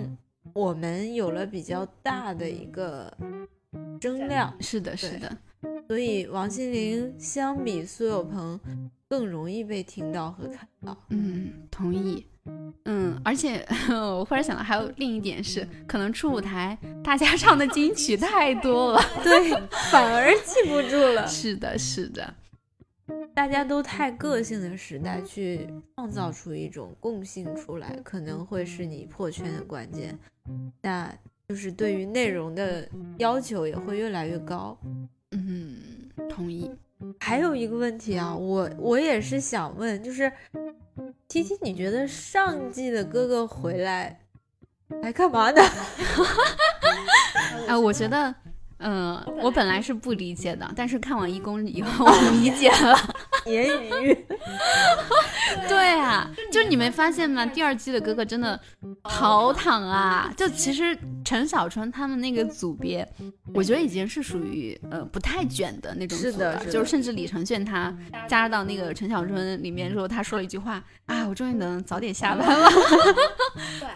[0.55, 3.13] 我们有了比较大的一个。
[4.01, 5.37] 声量是的，是的，
[5.87, 8.59] 所以王心凌相比苏有朋
[9.09, 10.97] 更容易被听到和看到。
[11.11, 12.27] 嗯，同意。
[12.87, 19.51] 嗯，而且 我忽然想到，还有另一点是，可能初舞台大家唱的金曲太多了， 对，
[19.93, 21.27] 反而记不住了。
[21.27, 22.35] 是的，是的，
[23.35, 30.19] 大家都太个性的时代，去创造出一种共性出来，可能会是你破圈的关键。
[30.81, 31.15] 那
[31.51, 34.79] 就是对于内容的要求也会越来越高。
[35.33, 35.77] 嗯，
[36.29, 36.71] 同意。
[37.19, 40.31] 还有一个问题啊，我我也是想问，就是
[41.27, 44.21] T T，你觉得上季的哥哥回来
[45.03, 45.61] 来干嘛呢？
[47.67, 48.33] 啊， 我觉得，
[48.81, 52.97] 嗯，我本来是不理解的，但是看完一公以后，我 理解了。
[53.47, 53.67] 言
[54.03, 54.15] 语，
[55.67, 57.45] 对啊，就你没发现吗？
[57.47, 58.59] 第二季的哥哥真的
[59.03, 60.31] 好躺啊！
[60.37, 63.07] 就其实陈小春他们那个组别，
[63.55, 67.97] 我觉得已经是属于呃不太卷的那种组了，就是甚至李承铉他
[68.29, 72.69] 加入到那个陈小春里面之后，他说了一句话啊，我终于能早点下班了。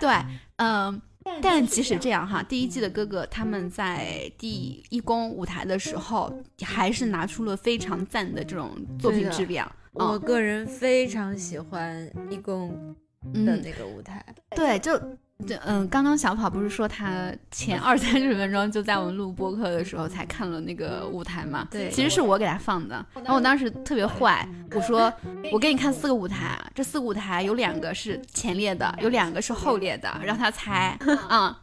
[0.00, 0.10] 对，
[0.56, 1.00] 嗯。
[1.40, 6.32] 但即使这样哈，第一季的哥哥他们在第一公舞台的时候，
[6.62, 9.70] 还是拿出了非常赞的这种作品质量。
[9.92, 12.94] 我个人非常喜欢一公
[13.32, 15.00] 的那个舞台，对，就。
[15.46, 21.66] 对，嗯，刚刚小跑不是说他前二三十分钟就在我们录播客的时候才看了那个舞台嘛？
[21.70, 23.04] 对，其实是我给他放的。
[23.16, 25.12] 然后我当时特别坏，我说
[25.52, 30.96] 我给你看四个舞台，这四个舞台有两个是前列的，有两个是后列的，让他猜
[31.28, 31.60] 啊。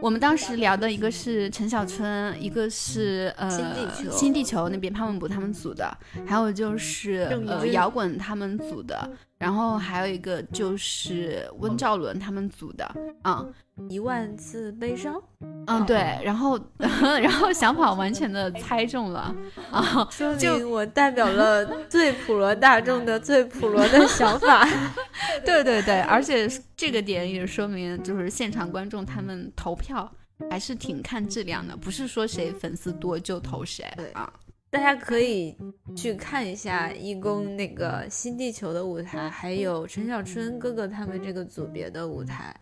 [0.00, 5.96] 我们当时聊的一个是陈小春，一个是呃新地球新地球那边潘玮柏他们组的，
[6.26, 9.10] 还有就是呃摇滚他们组的。
[9.38, 12.90] 然后还有一个就是温兆伦他们组的，
[13.24, 13.52] 嗯，
[13.88, 15.22] 一万次悲伤，
[15.66, 19.34] 嗯，对，然后 然后小跑完全的猜中了，
[19.70, 24.66] 啊，说明我代表了最普罗大众的最普罗的想法，
[25.44, 30.10] 对对对，而且这个点也说明就是现场观众他们投票
[30.50, 33.84] 还是挺看质量的，不是说谁粉丝多就投谁
[34.14, 34.32] 啊。
[34.68, 35.56] 大家可以
[35.96, 42.54] 去看一下义工那个新地球的舞台，还有陈小春哥哥他们这个组别的舞台。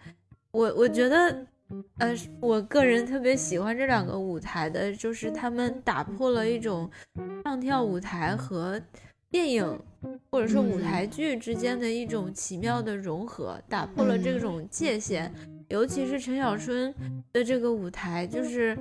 [0.55, 1.47] 我我觉得，
[1.99, 6.89] 呃，我个人特别喜欢这两个舞台的，就是他们打破了一种
[7.43, 8.81] 唱跳舞台和
[9.31, 9.79] 电影
[10.31, 15.35] 或者是舞台剧之间的一种奇妙的融合，打破了这种界限。
[15.69, 16.95] 尤其是陈小春
[17.33, 18.79] 的这个舞台，就是。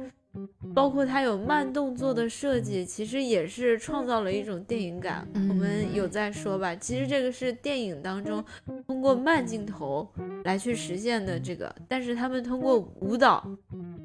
[0.73, 5.27] 包括它有慢动作的设计，其实也是创造了一种电影感。
[5.35, 8.43] 我们有在说吧，其实这个是电影当中
[8.87, 10.11] 通过慢镜头
[10.43, 13.47] 来去实现的这个，但是他们通过舞蹈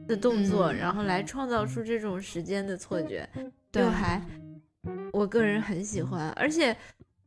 [0.07, 3.29] 的动作，然后来创造出这种时间的错觉，
[3.73, 4.23] 就还
[5.13, 6.29] 我个人很喜欢。
[6.33, 6.77] 而且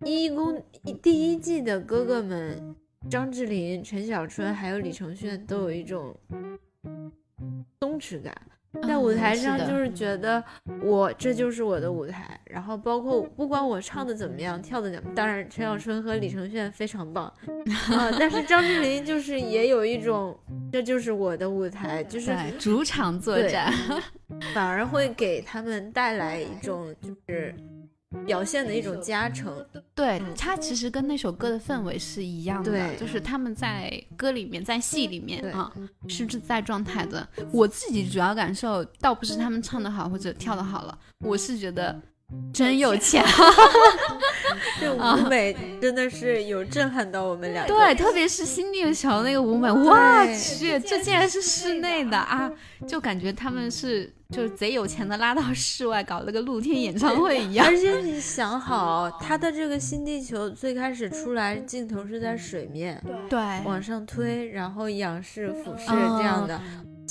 [0.06, 0.62] 一公
[1.02, 2.76] 第一季的哥哥们，
[3.10, 6.16] 张智霖、陈小春还有李承铉都有一种
[7.80, 8.36] 松弛感。
[8.88, 10.44] 在舞台上就是觉得
[10.82, 17.26] 我这就是我的舞台，然后包括不管我唱的怎么样，跳的怎么，当然陈小春和李承铉非常棒
[17.94, 20.38] 啊，但是张智霖就是也有一种
[20.72, 23.74] 这就是我的舞台，就 是主场作战，
[24.54, 27.54] 反而会给他们带来一种就是。
[28.26, 35.72] 表现的一种加成，对它其实跟那首歌的氛围是一样的，就是他们在歌里面，在戏里面啊，
[36.08, 37.28] 是在状态的。
[37.52, 42.00] 我自己主要感受倒不是他们唱的好或者跳的好了，我是觉得
[42.54, 43.24] 真有钱，
[44.80, 47.66] 这 舞美真的是有震撼到我们俩。
[47.66, 49.96] 对，特别是新地球那个舞美，我
[50.38, 52.52] 去，这竟然是室内的啊，
[52.88, 54.14] 就感觉他们是。
[54.32, 66.62] 就是贼有钱的拉到室外搞了个露天演唱会一样， 而且你想好，他的这个新地球最开始出来镜头是在水面，对，往上推，然后仰视、俯视这样的，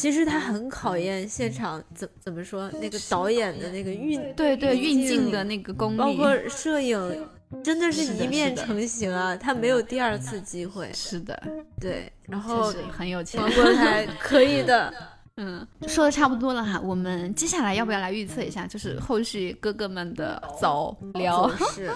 [0.00, 7.28] 其实他很考验现场怎怎么说那个导演的那个运，对对运镜的那个功力，包括摄影，
[7.62, 11.38] 真的是一面成型啊，他没有第二次机会，是的，
[11.78, 14.90] 对，然后很有钱，王国才 可以的。
[15.36, 21.46] 嗯，说的差不多了哈，我们接下来要不要来预测一下，就是后续哥哥们的走聊？
[21.74, 21.90] 是，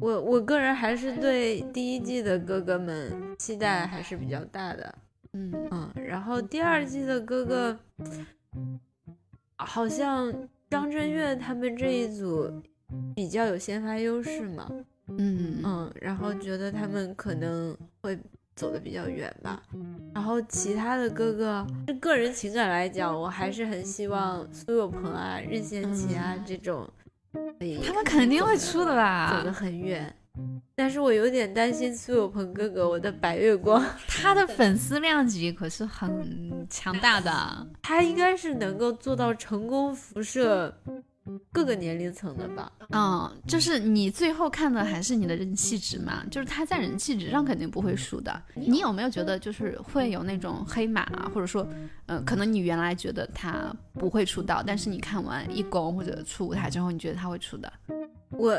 [0.00, 4.94] 我我个人还是对第一季的哥哥们期待还是比较大的。
[5.32, 7.78] 嗯嗯，然后第二季的哥哥，
[9.56, 10.32] 好像
[10.70, 12.50] 张震岳他们这一组
[13.14, 14.70] 比较有先发优势嘛。
[15.08, 18.18] 嗯嗯，然后觉得他们可能会。
[18.54, 19.62] 走的比较远吧，
[20.14, 26.86] 然后其他的哥哥，就个人情感来讲，我还是很希望苏有朋啊、任贤齐啊这种，
[27.32, 30.14] 他们肯定会出的啦，走得很远。
[30.74, 40.74] 但是我有点担心苏有朋哥哥，我的白月光， 他的粉丝量级可是很强大的，他应该是能够做到成功辐射
[41.52, 42.70] 各个年龄层的吧？
[42.90, 48.42] 嗯，就是你最后看的还是你的人气值嘛，就是他在人气值上肯定不会输的。
[48.54, 51.66] 你有没有觉得就是会有那种黑马啊，或者说，
[52.06, 57.72] 呃，可能你原来觉得他不会出道，但是你看完一公或者出舞台之后，你觉得他会出的？
[58.30, 58.58] 我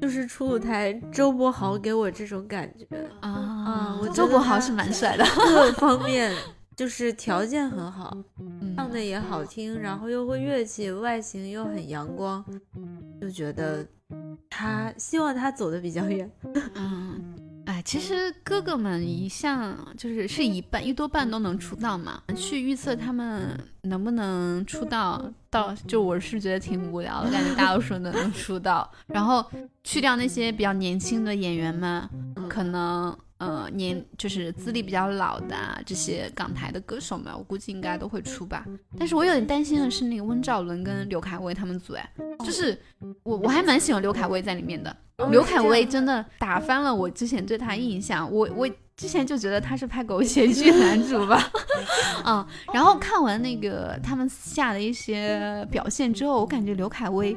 [0.00, 2.84] 就是出舞台周柏豪给我这种感觉
[3.20, 3.98] 啊啊！
[4.00, 6.34] 我周柏豪是蛮帅的，各方面
[6.78, 8.16] 就是条件很好，
[8.76, 12.44] 唱的也好听，然后又会乐器，外形又很阳光，
[13.20, 13.84] 就觉得
[14.48, 16.30] 他希望他走的比较远。
[16.76, 17.34] 嗯。
[17.66, 22.22] 哎，其实哥哥们一向就是是一半一多半都能出道嘛。
[22.36, 25.20] 去预测他们能不能出道，
[25.50, 28.88] 到就我是觉得挺无聊的，感觉大多数都能出道。
[29.08, 29.44] 然后
[29.82, 32.08] 去掉那些比较年轻的演员们，
[32.48, 33.18] 可能。
[33.38, 38.66] 呃，年就是资历比较老的这些港台的歌手们，我估计应该都会出吧。
[38.98, 42.12] 但是我有点担心的是那个温兆伦跟刘恺威他们组，哎，
[42.44, 42.76] 就是
[43.22, 44.94] 我我还蛮喜欢刘恺威在里面的。
[45.30, 51.40] 刘恺威真的打翻了我之前对他印象，我我之前就觉得他是拍狗血剧男主吧，
[52.26, 57.36] 嗯，然后看完那个他们下的一些表现之后，我感觉刘恺威，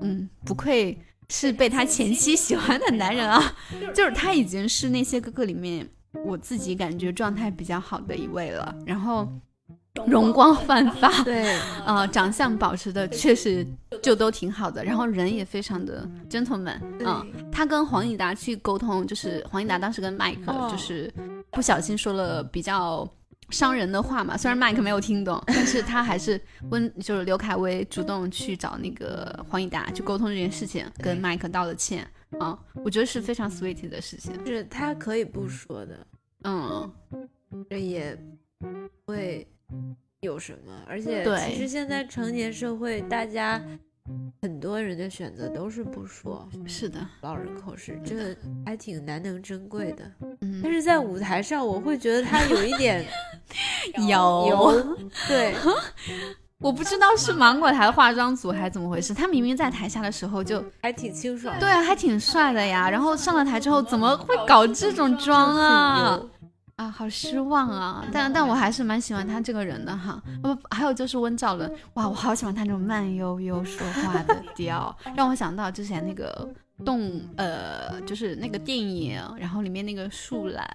[0.00, 0.98] 嗯，不愧。
[1.34, 3.56] 是被他前妻喜欢的男人啊，
[3.94, 5.88] 就是他已经是那些哥哥里面
[6.26, 9.26] 我自己感觉状态比较好的一位了，然后
[10.06, 13.66] 容光焕发，对，呃，长相保持的确实
[14.02, 21.10] 就都挺好的，然后人也非常的 gentleman，嗯，他跟黄义达去沟通，就是黄义达当时跟麦克就是
[21.50, 23.08] 不小心说了比较。
[23.52, 26.40] 伤人的话嘛，虽然麦克没有听懂， 但是他还是
[26.70, 32.04] 温，就是刘恺威主动去找那个黄义达去沟通这件事情，跟麦克道了歉
[32.40, 36.06] 啊，我觉得是非常 sweet 的事情，就是他可以不说的，
[36.44, 36.92] 嗯，
[37.70, 38.18] 这也
[39.04, 39.46] 会
[40.20, 43.62] 有什么，而且其实现在成年社会大家。
[44.40, 48.36] 很多人的选择都是不说，是的，老人口是，这
[48.66, 50.04] 还挺难能珍贵的。
[50.40, 53.04] 嗯，但是在舞台上，我会觉得他有一点
[54.08, 54.96] 油，
[55.28, 55.54] 对，
[56.58, 66.20] 我不知道是芒果台的化妆组还是怎么回事，他明明在台下的时候就还挺清爽，对啊，还挺帅的呀，然后上了台之后怎么会搞这种妆啊？
[66.82, 68.04] 啊，好失望啊！
[68.12, 70.20] 但但我还是蛮喜欢他这个人的哈。
[70.42, 76.48] 不，还有就是温兆伦，哇，我好喜欢他那种慢悠悠说话的调， 让我想到之前那个
[76.84, 80.66] 动，呃，就是那个电影，然后里面那个树懒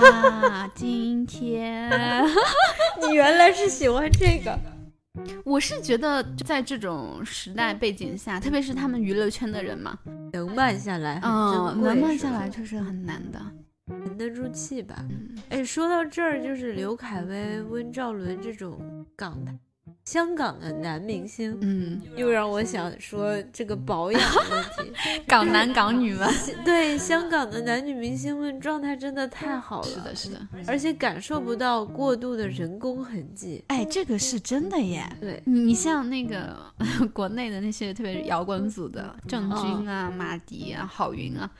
[0.00, 0.66] 啊。
[0.74, 2.24] 今天
[3.06, 4.58] 你原来是喜欢这个？
[5.44, 9.98] 我是觉得在这种时代背景下，特别是他们娱乐圈的人嘛，
[10.32, 13.40] 能慢下来，嗯，能慢下来就是很难的。
[13.88, 15.06] 沉得住气吧。
[15.48, 19.56] 哎，说到这儿，就是刘恺威、温兆伦这种港台。
[20.04, 24.92] 香港的男明星，嗯，又让我想说这个保养的问题。
[25.26, 26.28] 港男港女们，
[26.64, 33.64] 对香港的男女明星们状态真的太好了，是的，是的，而且感受不到过度的人工痕迹。
[33.66, 35.04] 哎，这个是真的耶。
[35.20, 36.56] 对，你像那个
[37.12, 41.50] 国内的那些特别是摇滚组的郑钧啊、马迪啊、郝云啊，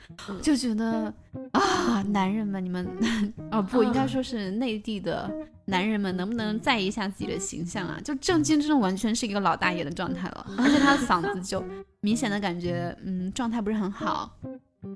[0.41, 1.13] 就觉得
[1.53, 2.87] 啊，男人们，你们
[3.51, 5.31] 哦不应该说是内地的。
[5.69, 7.99] 男人们能不能在意一下自己的形象啊？
[8.01, 11.61] 就郑钧这种完全是一个老大爷的状态了，而且他的嗓子就
[11.99, 14.33] 明显的感觉，嗯，状态不是很好。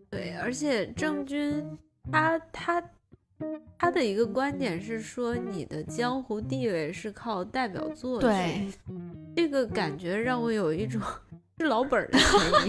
[0.09, 1.77] 对，而且郑钧
[2.09, 2.81] 他他
[3.77, 8.21] 他的一个观点是说，你的江湖地位是靠代表作。
[8.21, 8.69] 对，
[9.35, 11.01] 这个感觉让我有一种。
[11.61, 12.19] 是老本儿的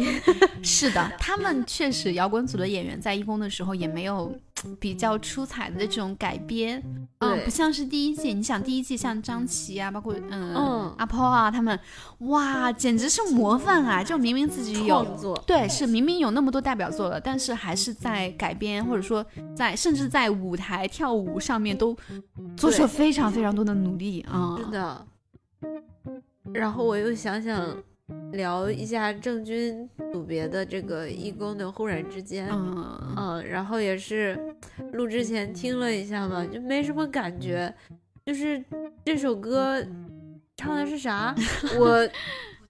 [0.63, 4.35] 是的， 他们确实摇滚组的演员在义工的时候也没有
[4.79, 6.83] 比较出彩的这种改编，
[7.19, 8.35] 嗯，不像是第一季。
[8.35, 11.79] 你想第一季像张琪啊，包括嗯阿抛啊，他们
[12.19, 14.05] 哇，简直是模范啊！
[14.05, 15.05] 就明明自己有
[15.47, 19.25] 对，是明明有那么多代表作了，但是还是在改编或者说
[19.57, 21.97] 在甚至在舞台跳舞上面都
[22.57, 24.57] 做出了非常非常多的努力啊！
[24.59, 25.07] 是的。
[26.53, 27.75] 然后我又想想。
[28.33, 34.39] 聊一下郑钧组别的这个义工的忽然之间，嗯嗯，然后也是
[34.93, 37.73] 录之前听了一下嘛，就没什么感觉，
[38.25, 38.63] 就是
[39.05, 39.85] 这首歌
[40.57, 41.35] 唱的是啥，
[41.79, 42.09] 我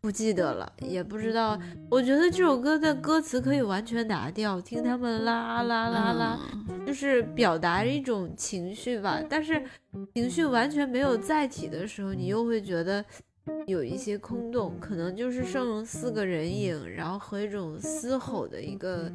[0.01, 1.57] 不记得了，也不知道。
[1.88, 6.40] 我觉得这首歌的歌词可以完全拿掉，听他们啦啦啦啦，
[6.84, 9.22] 就是表达一种情绪吧。
[9.30, 9.62] 但是
[10.12, 13.05] 情绪完全没有载体的时候，你又会觉得。
[13.66, 19.11] 有一些空洞，可能就是剩四个人影，然后和一种嘶吼的一个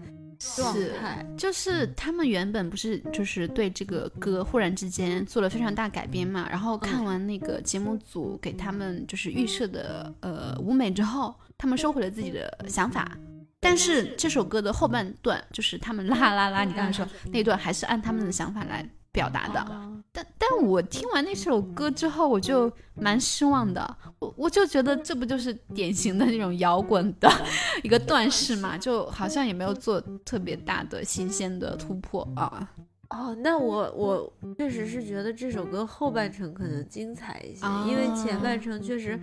[0.55, 1.25] 状态。
[1.37, 13.17] 就是他们原本不是就是对这个歌忽然之间做了非常大改编嘛，然后看完那个节目组给他们就是预设的呃舞美之后，他们收回了自己的想法。
[13.59, 18.87] 但是这首歌的后半段，就是他们 啦啦啦，你刚才说那段，还是按他们的想法来
[19.17, 19.65] 表达的。
[20.11, 23.97] 但但我听完那首歌之后，我就蛮失望的。
[24.19, 27.27] 我我就觉得这不就是典型的那种摇滚的
[27.83, 32.69] 一个段式嘛，就好像也没有做特别大的新鲜的突破啊。
[33.09, 39.19] 哦，那我我确实是觉得这首歌后半程可能精彩一些，因为前半程确实。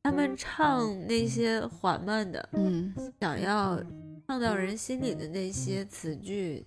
[0.00, 3.78] 他们唱那些缓慢的，嗯，想要
[4.26, 6.64] 唱到人心里的那些词句。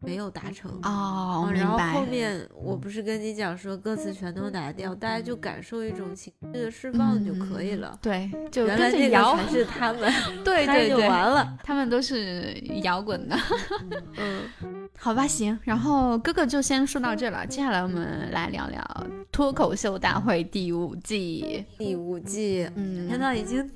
[0.00, 7.98] 没有达成哦，然后后面我不是跟你讲说歌词全都拿掉，大家就感受一种情绪的释放就可以了。
[8.00, 10.12] 对，就原来那个才是他们，
[10.44, 13.36] 对对对，完了，他们都是摇滚的。
[14.16, 14.42] 嗯，
[14.98, 21.64] 好吧，行，然后哥哥就先说到这了，接下来我们来聊聊脱口秀大会第五季。
[21.76, 23.68] 第五季，嗯，天呐，已经。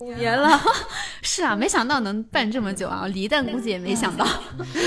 [0.00, 0.58] 五年了，
[1.20, 3.06] 是啊，没想到能办这么久啊！
[3.08, 4.26] 李诞估计也没想到。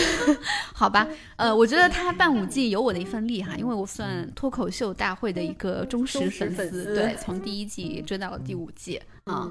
[0.74, 8.99] 好吧，呃，我觉得他办五季有我的一份力哈，因为我算脱口秀大会的一个忠实粉丝，对，从第一季追到了第五季。
[9.26, 9.49] 啊，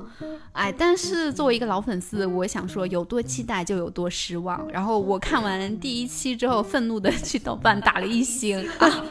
[0.52, 4.68] 哎，但是作为一个老粉丝，我想说有多期待就有多失望。
[4.70, 9.04] 然后我看完第一期之后，愤怒的去豆瓣打了一星 啊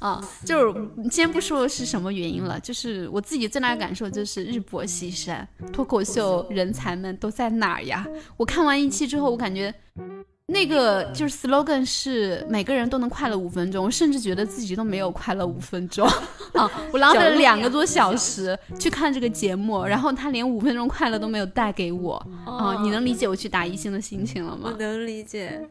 [0.00, 0.28] 啊！
[0.44, 8.04] 就是先不说是什么原因了，就是我自己最大的感受就是日薄西山，脱口秀人才们都在哪儿呀？
[8.36, 9.72] 我看完一期之后，我感觉。
[10.52, 16.04] 那个就是 slogan 是每个人都能快乐五分钟，甚至觉得自己都没有快乐五分钟
[16.54, 16.68] 啊！
[16.92, 22.76] 我浪费了两个多小时去看这个节目，然后他连五分钟快乐都没有带给我啊！
[22.82, 24.70] 你能理解我去打一星的心情了吗？
[24.72, 25.62] 我能理解，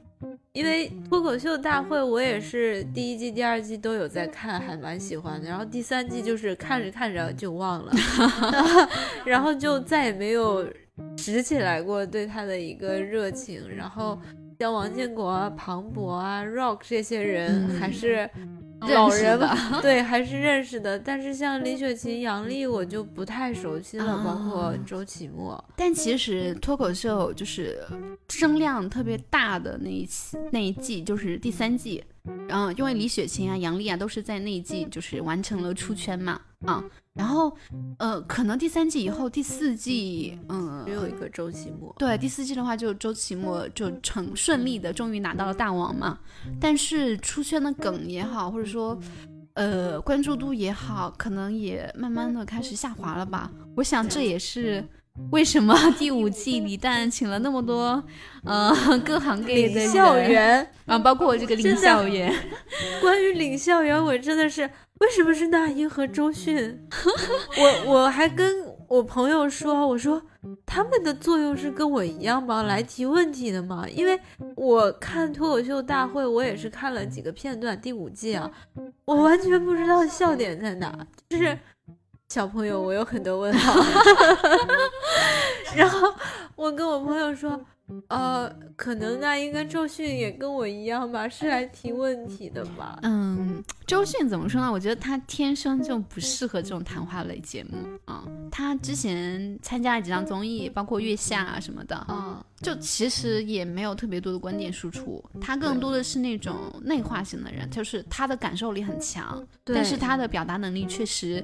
[0.53, 5.49] 因为脱口秀大会我也是第一季、第二季都有在看，还蛮喜欢的。
[5.49, 7.91] 然后第三季就是看着看着就忘了，
[9.25, 10.65] 然后就再也没有
[11.17, 14.17] 拾起来过对他的一个热情，然后。
[14.59, 18.29] 像王建国啊、庞博啊、Rock 这些人还是
[18.81, 19.79] 老人吧？
[19.81, 20.99] 对，还是认识的。
[20.99, 25.63] 但是像李雪琴、杨笠，我就不太熟悉了，包括周奇墨。
[25.77, 27.81] 但其实脱口秀就是
[28.27, 32.03] 声量特别大的那一期那一季，就是第三季。
[32.49, 36.41] 嗯，因为李雪琴啊、杨笠啊都是在那一季就是完成了出圈嘛。
[36.65, 36.83] 啊，
[37.19, 37.53] 然后，
[37.97, 41.93] 呃，可能第三季以后，第四季，嗯，只有一个周奇墨。
[41.99, 46.17] 对，第四季的话，就周奇墨就成顺利的，终于拿到了大王嘛。
[46.61, 48.97] 但是出圈的梗也好，或者说，
[49.55, 53.51] 呃，关注度也好，可能也慢慢的开始下滑了吧。
[53.75, 54.81] 我想这也是。
[55.31, 58.01] 为什么 第五季李诞请了那么多，
[58.45, 62.33] 呃，各行各业的校园啊，包括这个领校园。
[63.01, 64.69] 关于领校园，我真的是
[64.99, 66.87] 为什么是那英和周迅？
[67.57, 70.21] 我我还跟我朋友说，我说
[70.65, 72.63] 他们的作用是跟我一样吗？
[72.63, 73.85] 来提问题的吗？
[73.89, 74.19] 因为
[74.55, 77.79] 我看脱口秀大会，我也是看了几个片段。
[77.79, 78.49] 第五季啊，
[79.05, 81.57] 我完全不知道笑点在哪，就是。
[82.31, 83.73] 小朋友，我有很多问号。
[85.75, 86.13] 然后
[86.55, 87.59] 我跟我朋友说，
[88.07, 92.99] 呃，可能那应该周迅也跟我一样吧，是来提问题的吧？
[93.03, 94.71] 嗯，周迅怎么说呢？
[94.71, 98.23] 我觉得她天生就不适合这种谈话类节目啊。
[98.51, 105.23] 他之前参加了几档综艺，包括《月下》啊什么的啊，就其实也没有特别多的观点输出。
[105.39, 111.43] 她更多的是那种内化型的人，就是她的感受力很强，但是她的表达能力确实。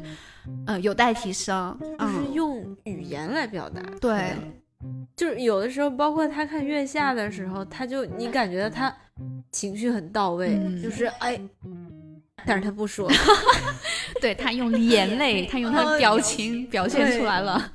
[0.67, 3.81] 呃，有待提升，就是用语言来表达。
[3.99, 4.35] 对，
[5.15, 8.93] 就是有的时候，包括他看月下的时候，他就你感觉他
[9.51, 11.39] 情绪很到位，就是哎，
[12.45, 13.09] 但是他不说，
[14.19, 17.71] 对他用眼泪，他用他的表情表现出来了。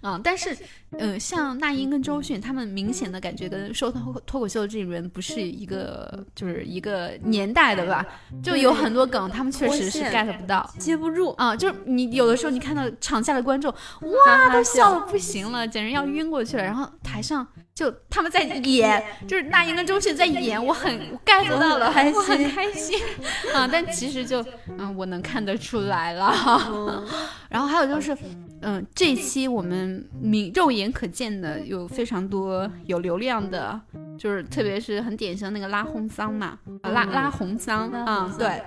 [0.00, 0.56] 啊，但是，
[0.98, 8.04] 呃，像那英跟周迅，他们明显的感觉跟说脱脱口秀这种人不是一个，就是一个年代的吧？
[8.42, 11.56] 就有很多梗，他们确实是 get 不到，接不住啊！
[11.56, 13.72] 就是你有的时候你看到场下的观众，
[14.02, 16.62] 哇，都笑的不行了，简直要晕过去了。
[16.62, 22.98] 然后台上就他们在演，就是那英跟周迅在演，我很 get 到了，我很开心
[23.54, 23.66] 啊！
[23.70, 24.44] 但其实就，
[24.78, 26.34] 嗯，我能看得出来了。
[27.48, 28.16] 然后还有就是。
[28.64, 33.80] 嗯，这期我们明肉眼可见的有非常多有流量的，
[34.18, 38.62] 就是特别是很典型的那个拉红桑嘛，拉拉红桑啊，对。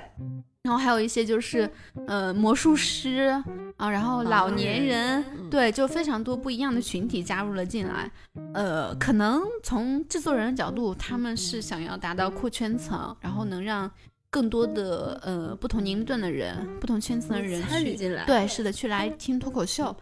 [0.64, 1.70] 然后还有一些就是，
[2.08, 3.40] 呃，魔术师，
[3.78, 8.12] 啊，然后老年人，对，就非常多不一样的群体加入了进来。
[8.56, 13.90] 呃，可能从制作人的角度，他们是想要达到扩圈层，然后能让
[14.32, 18.26] 更多的呃不同年龄段的人、不同圈层的人参与进来。
[18.26, 19.96] 对，是的，去来听脱口秀。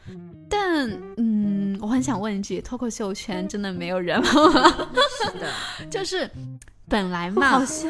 [0.50, 1.43] 但嗯，
[1.82, 4.30] 我很想问一句，脱口秀圈真的没有人吗？
[4.30, 5.52] 是的，
[5.90, 6.30] 就是
[6.88, 7.90] 本来嘛，好笑。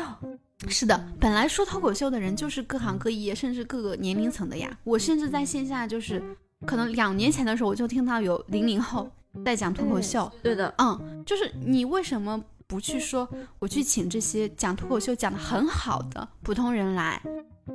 [0.70, 4.78] 是的，本来说脱口秀的人就是各行各业，甚至各个年龄层的呀。
[4.86, 6.24] 我甚至在线下就是，
[6.66, 9.10] 可能两年前的时候，我就听到有零零后
[9.44, 10.32] 在讲脱口秀。
[10.42, 13.28] 对的，嗯，就是你为什么不去说，
[13.60, 17.22] 我去请这些讲脱口秀讲的很好的普通人来？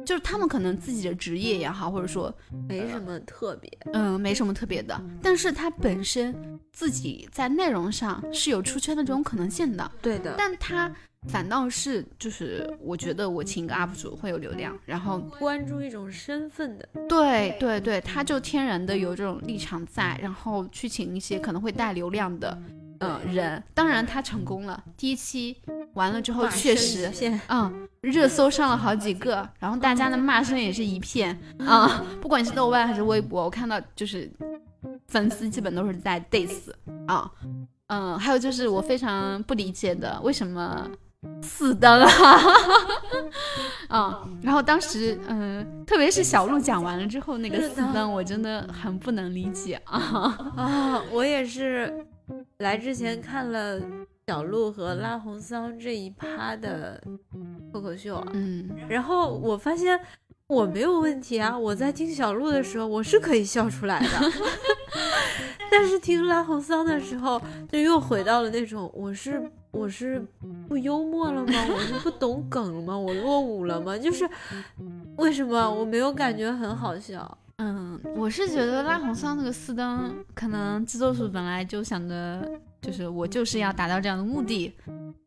[0.05, 2.33] 就是他们可能自己的职业也好，或者说
[2.69, 9.91] 没什么特别，嗯，没什么特别的，但是他本身自己在内容上是有出圈的这种可能性的。
[10.03, 10.93] 对的，但他。
[11.27, 22.57] 反倒是，就是我觉得我请一个 UP 主会有流量，然后关注一种身份的，对对对，他就天然的有这种立场在，然后去请一些可能会带流量的，
[23.01, 25.57] 呃人，当然他成功了，第一期
[25.95, 27.11] 完了之后确实，
[27.49, 34.31] 嗯，热搜上了好几个，然后大家的骂声也是一片啊，不管是豆瓣还是微博，我看到就是
[35.09, 36.71] 粉丝基本都是在 diss
[37.07, 37.31] 啊，
[37.89, 40.89] 嗯，还有就是我非常不理解的，为什么？
[41.43, 42.41] 四灯啊，
[43.89, 49.99] 嗯， 然后当时，嗯，特别是小鹿讲完了之后，那个四灯我真的很不能理解啊
[50.57, 51.03] 啊！
[51.11, 52.07] 我也是
[52.59, 53.81] 来之前看了
[54.29, 57.03] 小鹿和拉红桑这一趴的
[57.73, 59.99] 脱口秀，嗯，然后我发现
[60.49, 64.07] 我没有问题啊，我在听小鹿的时候我是可以笑出来的，
[65.73, 67.41] 但是听拉红桑的时候
[67.73, 69.43] 就又回到了那种我是。
[69.71, 70.27] 我是
[70.67, 71.53] 不幽默了吗？
[71.71, 72.99] 我是不懂梗了吗？
[72.99, 73.97] 我落伍了吗？
[73.97, 74.29] 就是
[75.17, 77.39] 为什么我没有感觉很好笑？
[77.59, 82.51] 嗯，我是觉得拉红桑那个四灯，可能制作组本来就想的，
[82.81, 84.73] 就是我就是要达到这样的目的。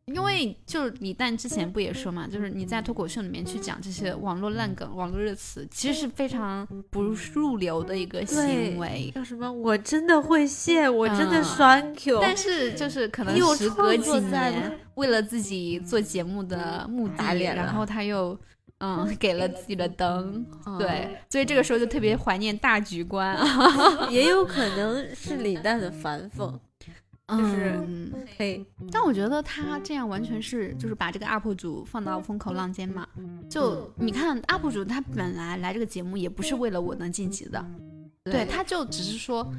[0.06, 9.10] 因为就是李诞之前不也说嘛，就是你在脱口秀里面去讲这些网络烂梗、网络热词，其实是非常不入流的一个行为。
[9.14, 9.50] 叫什么？
[9.50, 12.18] 我真的会谢，我真的栓 Q。
[12.20, 18.36] 但是就是可能时隔几年，为了自己做节目的目的，然后他又
[18.80, 20.44] 嗯给了自己的灯，
[20.78, 23.38] 对，所以这个时候就特别怀念大局观。
[24.10, 26.58] 也有可能是李诞的反讽。
[27.38, 27.80] 就是
[28.36, 33.06] 嘿，但我觉得他这样完全是就是把这个 UP 主放到风口浪尖嘛。
[33.48, 37.64] 就你看 UP 主他本来来这个节目也不是为了我能晋级的，
[38.24, 39.50] 对，他就只是说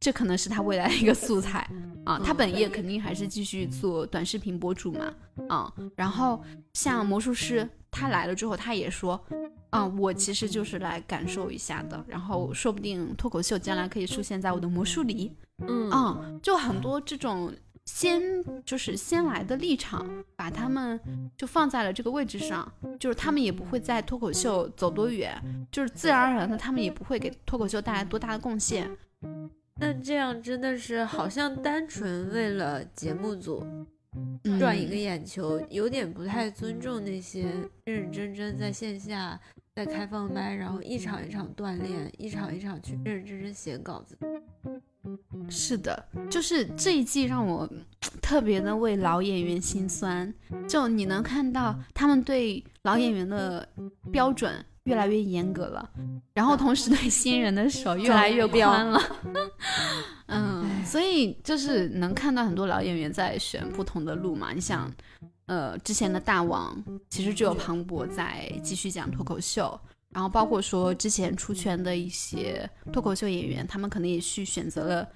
[0.00, 1.68] 这可能是他未来的一个素材
[2.04, 2.18] 啊。
[2.18, 5.14] 他本业肯定还是继续做短视频博主嘛，
[5.48, 5.72] 啊。
[5.94, 6.42] 然后
[6.72, 9.22] 像魔术师他来了之后，他也说，
[9.70, 12.04] 嗯，我其实就是来感受一下的。
[12.08, 15.32] 然后说不定脱口秀将来可以出现在我的魔术里。
[15.68, 17.52] 嗯就很多这种
[17.84, 18.20] 先
[18.64, 20.98] 就是先来的立场，把他们
[21.36, 25.40] 就放在了这个位置上，就是他们也不会在脱口秀走多远，
[25.70, 28.90] 就是自然而然的，他们也不会给脱口秀带来多大的贡献。
[29.80, 33.64] 那这样真的是好像单纯为了节目组
[34.58, 37.44] 赚一个眼球，有点不太尊重那些
[37.84, 39.40] 认认真真在线下
[39.74, 44.18] 在开放麦，然后一场一场锻炼，一场一场去认认真真写稿子。
[45.48, 47.68] 是的，就是这一季让我
[48.20, 50.32] 特别的为老演员心酸。
[50.68, 53.66] 就你能看到他们对老演员的
[54.12, 55.90] 标准越来越严格了，
[56.34, 59.00] 然后同时对新人的手越来越宽了。
[60.26, 64.52] 嗯，所以就是能看到很多老演员在选不同的路嘛。
[64.52, 64.90] 你想，
[65.46, 69.78] 呃，之前的大王其实只有庞博在继续讲脱口秀。
[70.10, 75.08] 然后包括说之前出圈的一些脱口秀演员，他们可能也去选择了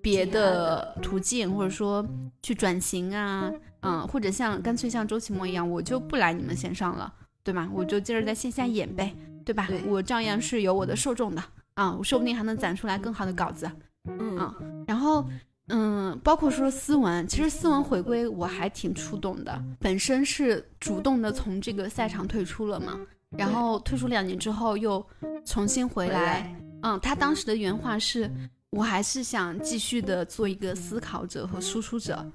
[0.00, 2.02] 别的途径，或者说
[2.42, 7.12] 去转型啊，嗯，或者像干脆像周奇墨一样，我就不来你们线上了，
[7.42, 7.70] 对吗？
[7.72, 9.14] 我就接着在线下演呗，
[9.44, 9.68] 对吧？
[9.86, 11.42] 我照样是有我的受众的
[11.74, 13.70] 啊，我说不定还能攒出来更好的稿子，
[14.06, 15.24] 嗯，然后
[15.68, 22.98] 嗯，包括说思文，其实思文回归我还挺触动的，本身是主动的从这个赛场退出了嘛。
[23.38, 25.06] 然后退出两年之后又
[25.44, 28.28] 重新回来，嗯，他当时的原话是
[28.70, 32.28] ：“我还是想继续的做一个思考者和输出者。”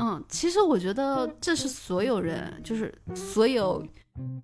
[0.00, 3.86] 嗯，其实我觉得这是所有人，就是所有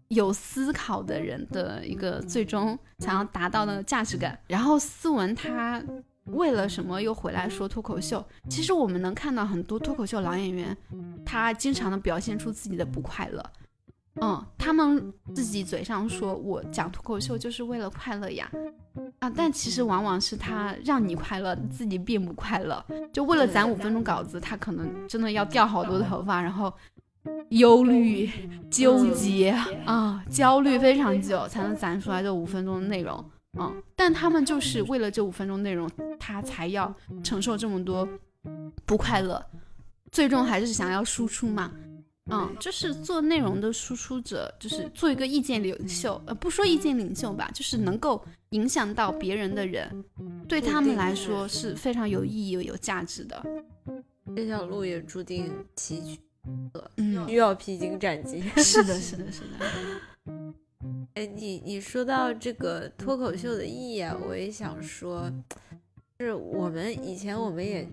[0.08, 4.38] 有思考的人的一个最终想要达到的价值感。
[4.46, 5.82] 然后思文他
[6.26, 8.24] 为了什么又回来说脱口秀？
[8.48, 10.76] 其实我们能看到很多脱口秀老演员，
[11.24, 13.44] 他经常的表现出自己的不快乐。
[14.22, 18.50] 嗯，他们自己嘴上说我讲脱口秀就是为了快乐呀，
[19.18, 22.82] 啊，但其实往往是他让你快乐，自己并不快乐。
[23.12, 26.72] 就为了攒五分钟稿子，他可能真的要掉好多头发，然后
[27.50, 28.30] 忧虑、
[28.70, 29.50] 纠结
[29.84, 33.24] 啊、焦虑非常久，才能攒出来这五分钟的内容。
[33.58, 38.06] 嗯，但他们就是为了这五分钟内容，他才要承受这么多
[38.84, 39.44] 不快乐，
[40.12, 41.72] 最终还是想要输出嘛。
[42.28, 48.20] 嗯，就是做内容的输出者，就是做一个意见领袖，呃，不说意见领袖吧，就是能够
[48.50, 50.04] 影响到别人的人，
[50.48, 53.40] 对他们来说是非常有意义、有价值的。
[54.34, 56.18] 这条路也注定崎岖，
[56.96, 58.40] 嗯，又要披荆斩棘。
[58.62, 60.54] 是的，是的，是的。
[61.14, 65.30] 哎，你你说到这个脱口秀的意义啊，我也想说，
[66.18, 67.88] 就是我们以前我们也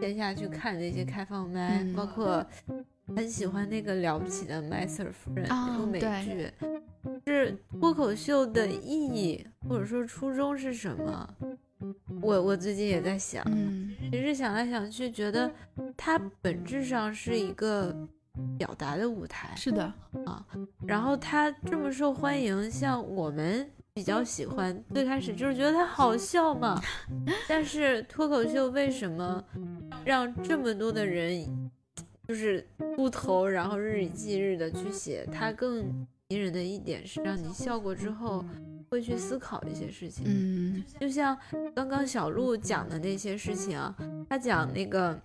[0.00, 2.44] 线下去看那些开放麦，包括。
[3.14, 6.48] 很喜欢那个了不起的麦瑟尔夫人那部美剧，
[7.26, 11.28] 是脱口秀的意义或者说初衷是什么？
[12.20, 13.44] 我我最近也在想，
[14.10, 15.50] 其实想来想去，觉得
[15.96, 17.94] 它本质上是一个
[18.58, 19.54] 表达的舞台。
[19.56, 19.84] 是的
[20.26, 20.44] 啊，
[20.86, 26.80] 然后它这么受欢迎，像我们比较喜欢，最开始就是觉得它好笑嘛。
[27.48, 29.42] 但是脱口秀为什么
[30.04, 31.70] 让这么多的人？
[32.28, 32.64] 就是
[32.96, 35.28] 秃头，然后日以继日的去写。
[35.30, 38.44] 它更迷人的一点是，让你笑过之后
[38.92, 40.22] 会去思考一些事情。
[40.26, 41.34] 嗯，就像
[41.74, 43.96] 刚刚小鹿讲的那些事情啊，
[44.28, 45.18] 他讲那个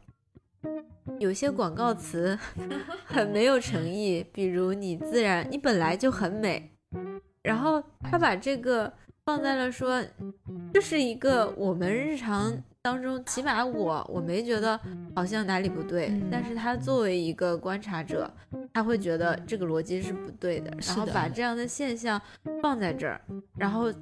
[1.19, 2.39] 有些广告词
[3.03, 6.71] 很没有诚意，比如你自然，你本来就很美，
[7.43, 8.93] 然后他把这个
[9.25, 10.01] 放在了说，
[10.73, 12.63] 这是一个我们日常。
[12.87, 14.79] 当中，起码我我没觉得
[15.13, 18.33] 好像哪里不对，但是他作为一个观察者，
[18.73, 22.21] 他会觉得这个逻辑是不对的，然后把这样的现象
[22.61, 23.19] 放在这儿，
[23.57, 23.93] 然后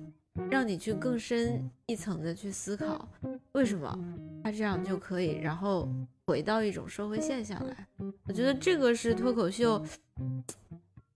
[0.52, 3.10] 让你去更深一层的去思考，
[3.54, 3.98] 为什么
[4.44, 5.90] 他这样就可以，然后
[6.28, 7.88] 回到一种社会现象来。
[8.28, 9.84] 我觉得这个是脱口秀。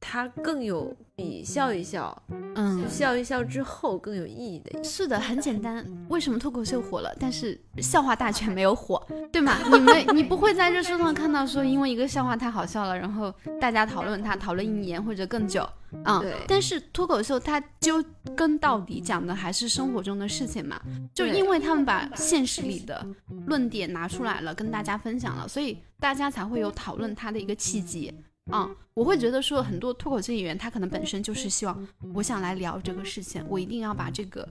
[0.01, 2.24] 它更有比笑一笑，
[2.55, 4.82] 嗯，笑一笑之后更有意义的。
[4.82, 5.86] 是的，很简单。
[6.07, 9.57] 为什么脱口秀火了，但是笑话大全没有火，对吗？
[9.70, 15.67] 你们你不会在热搜上看到说，因为一个笑话太好笑了，然后大家讨论它，讨论一年或者更久，
[16.05, 16.22] 嗯。
[16.22, 16.34] 对。
[16.47, 18.03] 但是脱口秀它究
[18.36, 20.80] 根到底讲的还是生活中的事情嘛？
[21.13, 23.05] 就因为他们把现实里的
[23.45, 28.13] 论点拿出来了，跟大家分享了，所以大家才会有讨论它的一个契机。
[28.50, 34.47] 啊，我会觉得说很多脱口秀演员，他可能本身就是希望，我想来聊这个事情，我一定要把这个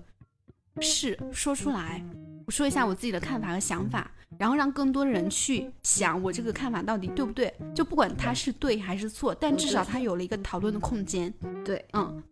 [0.80, 2.04] 事说出来，
[2.46, 11.32] 我说一下我自己的看法和想法，然后让更多人去想我这个看法到底对不对，就不管他是对还是错，但至少他有了一个讨论的空间。
[11.64, 12.22] 对，嗯，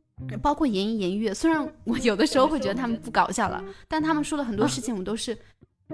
[0.41, 5.37] 包括言一言悦，虽然我有的时候会觉得他们不搞笑了，但他们说的很多事情我都是。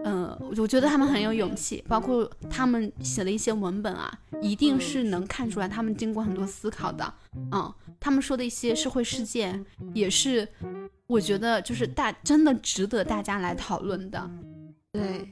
[0.04, 7.14] 嗯，我觉得他们很有勇气，包括他们写的一些文本啊，一定是能看出来他们经过很多思考的。
[7.52, 10.48] 嗯，他们说的一些社会事件，也是
[11.06, 14.30] 我觉得就是大真的值得大家来讨论的。
[14.92, 15.28] 对，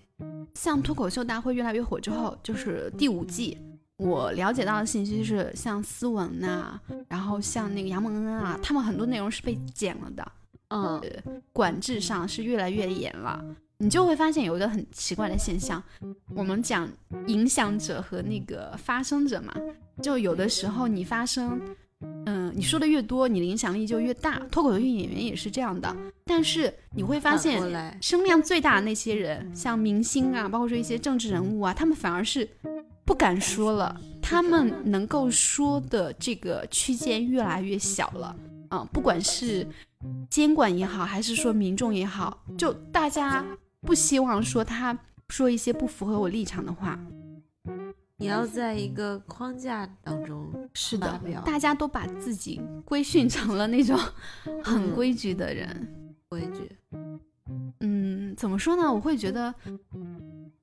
[0.55, 3.57] 像脱口秀大会越来越火之后，就是第五季，
[3.97, 10.33] 我了解到的信息是，像思文呐，然后像那个杨蒙恩啊，他们很多内容是被剪了的。
[10.69, 11.03] 嗯，
[11.53, 13.43] 管制上是越来越严了。
[13.83, 15.83] 你就会发现有一个很奇怪的现象，
[16.35, 16.87] 我们讲
[17.29, 19.55] 影响者和那个发声者嘛，
[20.03, 21.59] 就有的时候你发声，
[22.27, 24.39] 嗯，你说的越多，你的影响力就越大。
[24.51, 27.59] 脱口秀演员也是这样的，但是你会发现，
[28.03, 32.47] 声量最大的那些人，像明星啊，包括说一些政治人物啊，他们反而是
[33.07, 38.37] 不敢说了，他们能够说的这个区间越来越小了，
[38.73, 39.67] 嗯，不管是
[40.29, 43.43] 监管也好，还是说民众也好，就大家。
[43.83, 44.97] 不希望说他
[45.29, 46.99] 说一些不符合我立场的话，
[48.17, 53.99] 你要在一个框架当中是的，大家都把自己规训成了那种
[54.63, 56.77] 很规矩的人，规矩。
[57.81, 58.93] 嗯，怎么说呢？
[58.93, 59.55] 我会觉得，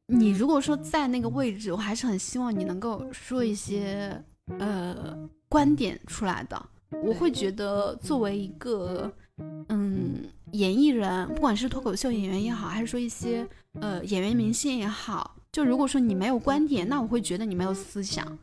[0.05, 4.23] 你如果说在那个位置，我还是很希望你能够说一些
[4.59, 5.17] 呃
[5.49, 6.69] 观点出来的。
[7.03, 9.11] 我会觉得作为一个。
[9.69, 10.23] 嗯，
[10.53, 13.47] 演艺人，不管是脱口秀演员也好，还是说一些
[13.79, 18.37] 呃演员明星也好，就如果说你没有观点，那我会觉得你没有思想。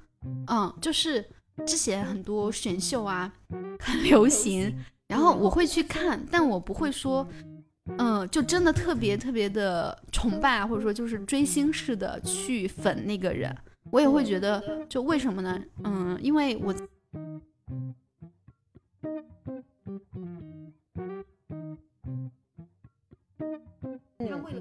[0.46, 1.24] 嗯，就是
[1.66, 3.32] 之前很多选秀啊
[3.80, 4.74] 很流行，
[5.08, 7.26] 然后我会去看，但我不会说，
[7.98, 13.54] 嗯，就真的特别特别的崇拜，或者说就是追星似的去粉那个人。
[13.90, 15.62] 我也会觉得，就为什么呢？
[15.82, 16.74] 嗯，因为我。
[24.18, 24.52] 他会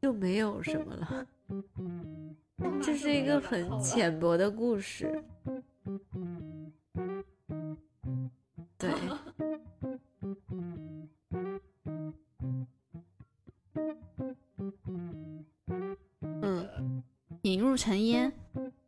[0.00, 1.26] 就没有什么了，
[2.82, 5.22] 这是一个很浅薄的故事。
[8.78, 8.90] 对，
[16.42, 17.02] 嗯，
[17.42, 18.32] 引入尘烟。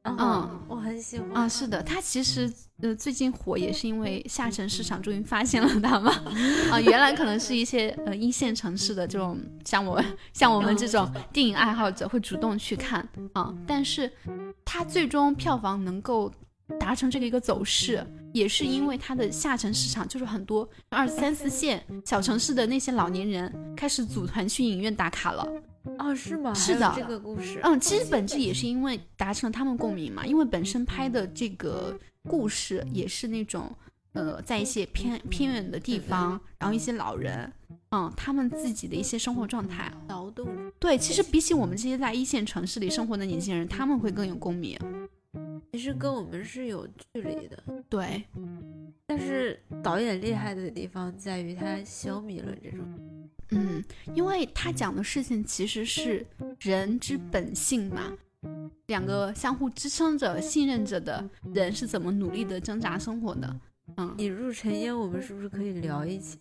[0.05, 1.49] 嗯，我很喜欢啊。
[1.49, 6.11] 是的，他其实呃最近火也是因为下沉市场终于发现了他嘛。
[6.71, 13.55] 啊，原来可能是一些呃一线城市的这种像我像我们这种电影爱好者会主动去看啊。
[13.67, 14.11] 但是
[14.65, 16.33] 它最终票房能够
[16.79, 25.47] 达成这个一个走势，也是因为它的下沉市场就是很多二三四线小城市的那些老年人开始组团去影院打卡了。
[25.99, 26.53] 哦，是吗？
[26.55, 33.71] 是的，这个故事，嗯，其实本质也是因为达成了他们共鸣嘛，因为本身拍的这个故事也是那种，
[34.13, 37.51] 呃，在一些偏偏远的地方，然后一些老人，
[37.91, 40.47] 嗯，他们自己的一些生活状态，劳动，
[40.79, 44.79] 对，其实比起我们这些在一线城市里生活的年轻人，他们会更有共鸣。
[45.73, 48.25] 其实跟我们是有距离的，对，
[49.07, 52.85] 但是导演厉害的地方在于他消弭了这种。
[53.51, 53.83] 嗯，
[54.15, 56.27] 因为他讲的事情其实是
[56.61, 58.13] 人之本性嘛，
[58.87, 63.57] 两个相互支撑着、信任着的人是怎么努力的挣扎生活的。
[63.97, 66.39] 嗯，引入尘烟，我们是不是可以聊一起？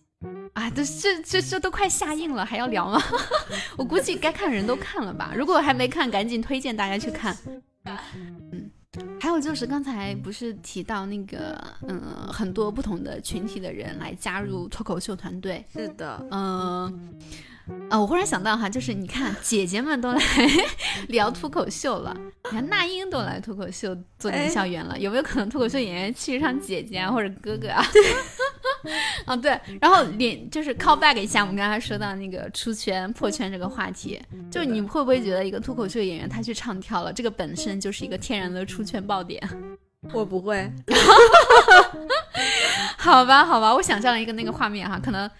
[0.52, 3.02] 啊，这这这这都快下映了，还要聊吗？
[3.76, 5.32] 我估计该看的人都看了吧。
[5.34, 7.36] 如果还没看，赶紧推荐大家去看。
[8.14, 8.59] 嗯。
[9.20, 12.00] 还有就是刚才不是提到那个，嗯，
[12.32, 15.64] 很多不同的群体的人来加入脱口秀团队。
[15.72, 17.14] 是的，嗯，
[17.88, 20.20] 啊，我忽然想到哈，就是你看姐姐们都来
[21.08, 27.84] 聊脱口秀了，你看那英都来脱口秀做营销员了，有没有可能脱口秀演员气质上姐姐啊或者哥哥啊？
[29.26, 39.40] 啊对，然后连就是 call back 一下，我们刚才说到那个出圈破圈这个话题，就你会不会觉得一个脱口秀演员他去唱跳了，这个本身就是一个天然的出圈爆点？
[40.14, 40.72] 我不会，
[42.96, 45.30] 好吧好吧，我想象了一个那个画面哈，可能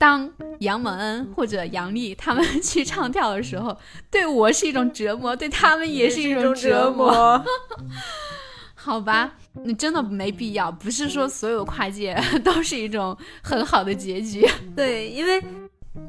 [0.00, 3.76] 当杨蒙恩或者杨丽他们去唱跳的时候，
[4.10, 7.44] 对我是一种折磨，对他们也是一种折磨。
[8.74, 10.72] 好吧，你真的没必要。
[10.72, 14.48] 不是说所有跨界 都是一种很好的结局。
[14.74, 15.42] 对，因为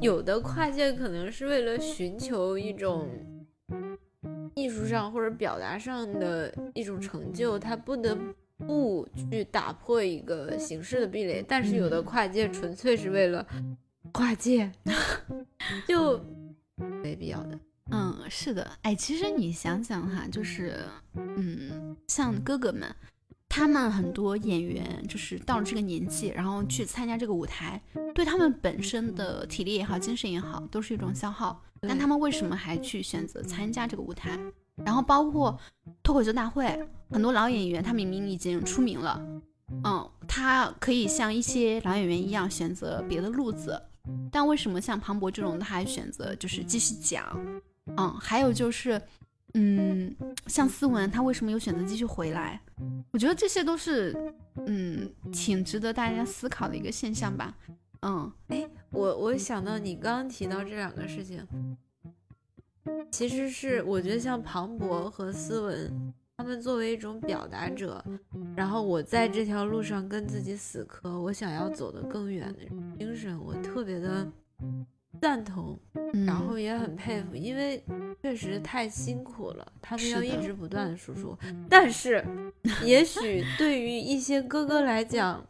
[0.00, 3.06] 有的跨界可能是为了寻求一种
[4.54, 8.16] 艺术上或者表达上的一种成就，他不得
[8.66, 11.44] 不去打破一个形式的壁垒。
[11.46, 13.46] 但是有的跨界纯粹是为了
[14.10, 14.72] 跨界，
[15.86, 16.20] 就
[17.02, 17.58] 没必要的。
[17.90, 20.84] 嗯，是的，哎，其实你想想哈，就是，
[21.14, 22.94] 嗯，像哥哥们，
[23.48, 27.80] 他们很多演员就是到了这个年纪，然后去参加这个舞台，
[28.14, 31.62] 对他们本身的体力也好，精神也好，都是一种消耗。
[31.80, 34.38] 但他们为什么还去选择参加这个舞台？
[34.84, 35.58] 然后包括
[36.02, 36.64] 脱口秀大会，
[37.10, 39.20] 很多老演员他明明已经出名了，
[39.84, 43.82] 嗯，他可以像一些老演员一样选择别的路子，
[44.30, 47.24] 但为什么像庞博这种，他还选择就是继续讲？
[47.96, 49.00] 嗯，还有就是，
[49.54, 50.14] 嗯，
[50.46, 52.60] 像思文，他为什么又选择继续回来？
[53.10, 54.14] 我觉得这些都是，
[54.66, 57.56] 嗯，挺值得大家思考的一个现象吧。
[58.02, 61.46] 嗯，哎，我我想到你刚刚提到这两个事情，
[63.10, 68.04] 其实是我觉得像庞博和思文，他们作为一种表达者，
[68.56, 72.58] 然后我在这条路上跟自己死磕，我想要走得更远的
[72.98, 74.28] 精神，我特别的。
[75.20, 75.78] 赞同，
[76.26, 77.84] 然后也很佩服，因为
[78.22, 81.38] 确实太辛苦了，他们要一直不断的输出。
[81.68, 82.24] 但是，
[82.82, 85.44] 也许对于一些哥哥来讲，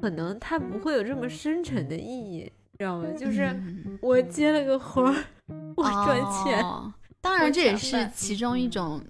[0.00, 3.10] 可能他不会有这么深沉的意义，知道吗？
[3.18, 3.54] 就是
[4.00, 5.24] 我接了个活儿，
[5.76, 6.64] 我赚钱。
[7.20, 9.06] 当然，这也是其中一种，嗯，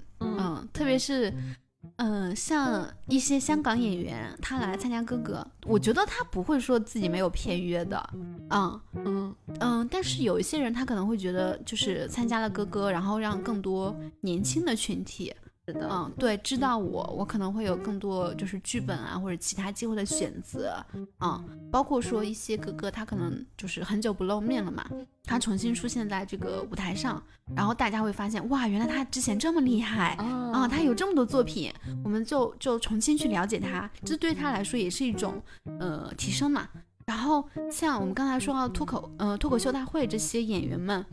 [0.72, 1.32] 特别是。
[1.96, 8.10] 嗯，像一些香港演员，他来参加哥哥，我觉得他不会说自己没有片约的，
[8.50, 15.34] 嗯嗯嗯，但是有一些人，他可能会觉得，就是参加了哥哥，然后让更多年轻的群体。
[15.66, 20.84] 嗯，对，知道我，我可能会有更多就是剧本啊或者其他机会的选择
[21.18, 24.84] 啊，包括说一些哥哥他可能就是很久不露面了嘛，
[25.22, 27.22] 他重新出现在这个舞台上，
[27.54, 30.14] 然后大家会发现哇，原来他之前这么厉害
[30.52, 35.40] 啊，他有这么多作品，我们就就重新去了解他，这对他来说也是一种
[35.78, 36.68] 呃提升嘛。
[37.06, 41.04] 然后像我们刚才说到脱口呃脱口秀大会这些演员们，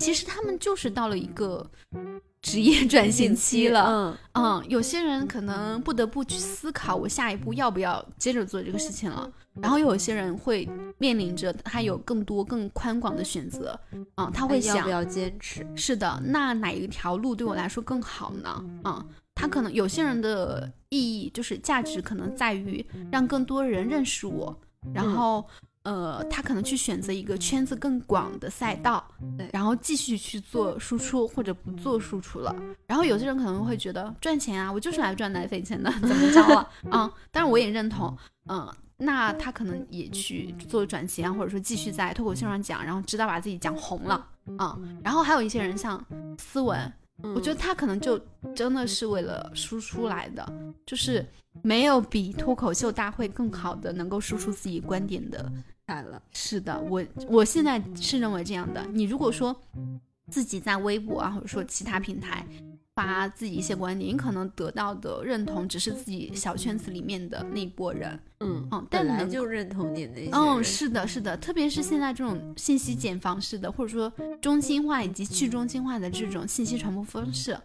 [0.00, 1.70] 其实他们就是到了一个。
[2.40, 3.84] 职业转型期了。
[3.86, 4.16] 嗯
[4.60, 9.30] 嗯，有些人可能不得不去思考，我下一步要不要接着做这个事情了。
[9.60, 10.68] 然后又有些人会
[10.98, 13.78] 面临着他有更多更宽广的选择，
[14.16, 15.66] 嗯，他会想要不要坚持？
[15.74, 18.64] 是的，那哪一条路对我来说更好呢？
[18.84, 24.56] 嗯，他可能有些人的意义就是价值，可能在于让更多人认识我，
[24.94, 25.44] 然后、
[25.82, 29.02] 呃，他可能去选择一个圈子更广的赛道，
[29.36, 32.54] 对然后继续去做输出或者不做输出了。
[32.86, 36.70] 然后有些人可能会觉得赚钱啊，我就是来赚奶粉钱的，怎么着了？
[36.90, 38.16] 啊、 当然我也认同，
[38.48, 38.72] 嗯。
[39.00, 44.26] 那他可能也去做转型啊，或者说继续在脱口秀上讲，然后直到把自己讲红了
[44.56, 46.04] 啊、然后还有一些人像
[46.36, 46.76] 思文，
[47.22, 48.20] 嗯我觉得他可能就
[48.56, 50.52] 真的是为了输出来的，
[50.84, 51.24] 就是
[51.62, 55.50] 没有比脱口秀大会更好的能够输出自己观点的。
[55.86, 58.84] 惨了，是的，我我现在是认为这样的。
[58.92, 59.58] 你如果说
[60.30, 62.46] 自己在微博啊，或者说其他平台
[62.94, 68.10] 发自己一些观点，你可能得到的认同只是自己小圈子里面的那一波人。
[68.40, 77.58] 嗯嗯但本来能就认同你的那些嗯，是的，是的，特别是现在这种信息茧房式的，或者说中心化以及去中心化的这种信息传播方式，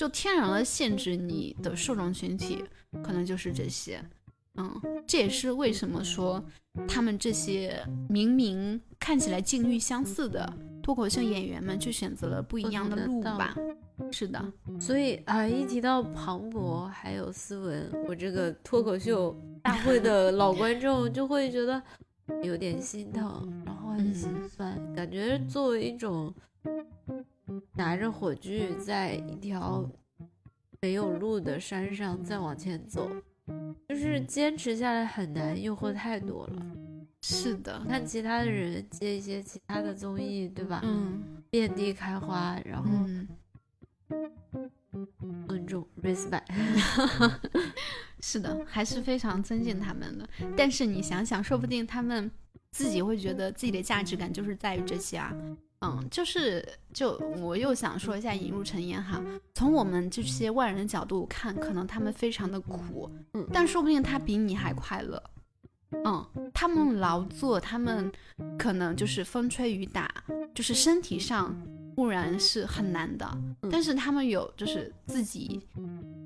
[0.00, 2.64] 就天然的限制你的受众群体，
[3.02, 4.02] 可能就是这些。
[4.54, 6.42] 嗯，这也是为什么说
[6.88, 10.50] 他们这些明明看起来境遇相似的
[10.82, 13.54] 脱口秀演员们，却选择了不一样的路吧？
[14.10, 14.42] 是的，
[14.80, 21.82] 所以啊，一提到庞博还有思文，我这个脱口秀大会的 老观众就会觉得
[22.42, 26.32] 有点心疼，然后很心酸，感觉作为一种
[27.74, 29.88] 拿着火炬在一条
[30.80, 33.10] 没有路的山上再往前走，
[33.88, 36.62] 就是坚持下来很难，诱惑太多了。
[37.22, 40.80] 是的你，看其他的人接一些其他的综艺，对吧？
[40.84, 43.28] 嗯遍地开花，然后嗯。
[45.46, 46.42] 尊重 respect，
[48.20, 50.28] 是的，还是非常尊敬他们的。
[50.56, 52.28] 但是你想想，说不定他们
[52.72, 55.32] 自己会觉得自己的价值感就是在于这些啊。
[55.80, 59.22] 嗯，就是就我又想说一下引入尘烟哈，
[59.54, 63.46] 从我们这些外人的角度看，可能他们非常的苦，嗯。
[63.52, 65.22] 但说不定他比你还快乐。
[66.04, 68.12] 嗯，他们劳作，他们
[68.58, 70.08] 可能就是风吹雨打，
[70.54, 71.56] 就是身体上
[72.00, 73.30] 固然是很难的，
[73.60, 75.60] 嗯但是他们有就是自己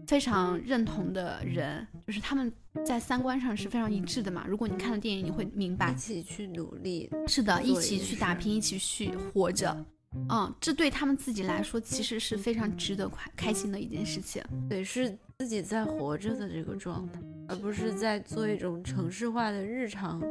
[0.07, 2.53] 非常认同的人，就是他们
[2.87, 4.45] 在三观上是非常一致的嘛。
[4.47, 9.85] 如果你看了电影，你会明白一，起去努力，是的，一一起去打拼，一起去活着。
[10.31, 14.41] 嗯，这对他们自己来说，其实是非常值得快开心的一件事情。
[14.71, 20.23] 对，是自己在活着的这个状态，而不是在做一种城市化的日常。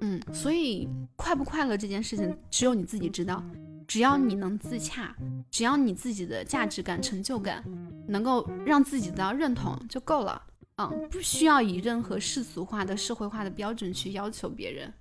[0.00, 3.42] 嗯，所以快不快乐这件事情，只有你自己知道。
[3.86, 5.14] 只要你能自洽，
[5.50, 7.62] 只要你自己的价值感、成就感
[8.08, 10.42] 能够让自己得到认同就够了。
[10.76, 14.92] 嗯，不需要以任何世俗化的、社会化的标准去要求别人。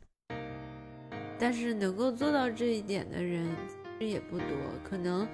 [1.39, 3.47] 但是能够做到这一点的人
[3.99, 4.47] 其实也不多，
[4.83, 5.25] 可能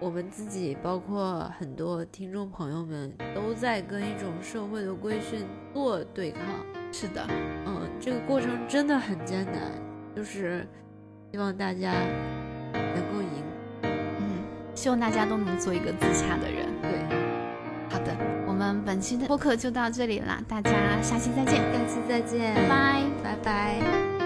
[0.00, 6.42] 我们自己，包括很多听众朋友们，都在跟一种社会的规训做对抗。
[6.90, 7.24] 是的，
[7.66, 9.60] 嗯，这个过程真的很艰难，
[10.16, 10.66] 就是
[11.30, 11.92] 希望大家
[12.72, 13.44] 能够赢。
[13.82, 14.42] 嗯，
[14.74, 16.66] 希望大家都能做一个自洽的人。
[16.82, 16.90] 对，
[17.90, 18.16] 好的，
[18.48, 20.70] 我们本期的播客就到这里啦，大家
[21.02, 23.02] 下期再见，下期再见，拜拜。
[23.22, 24.19] 拜拜。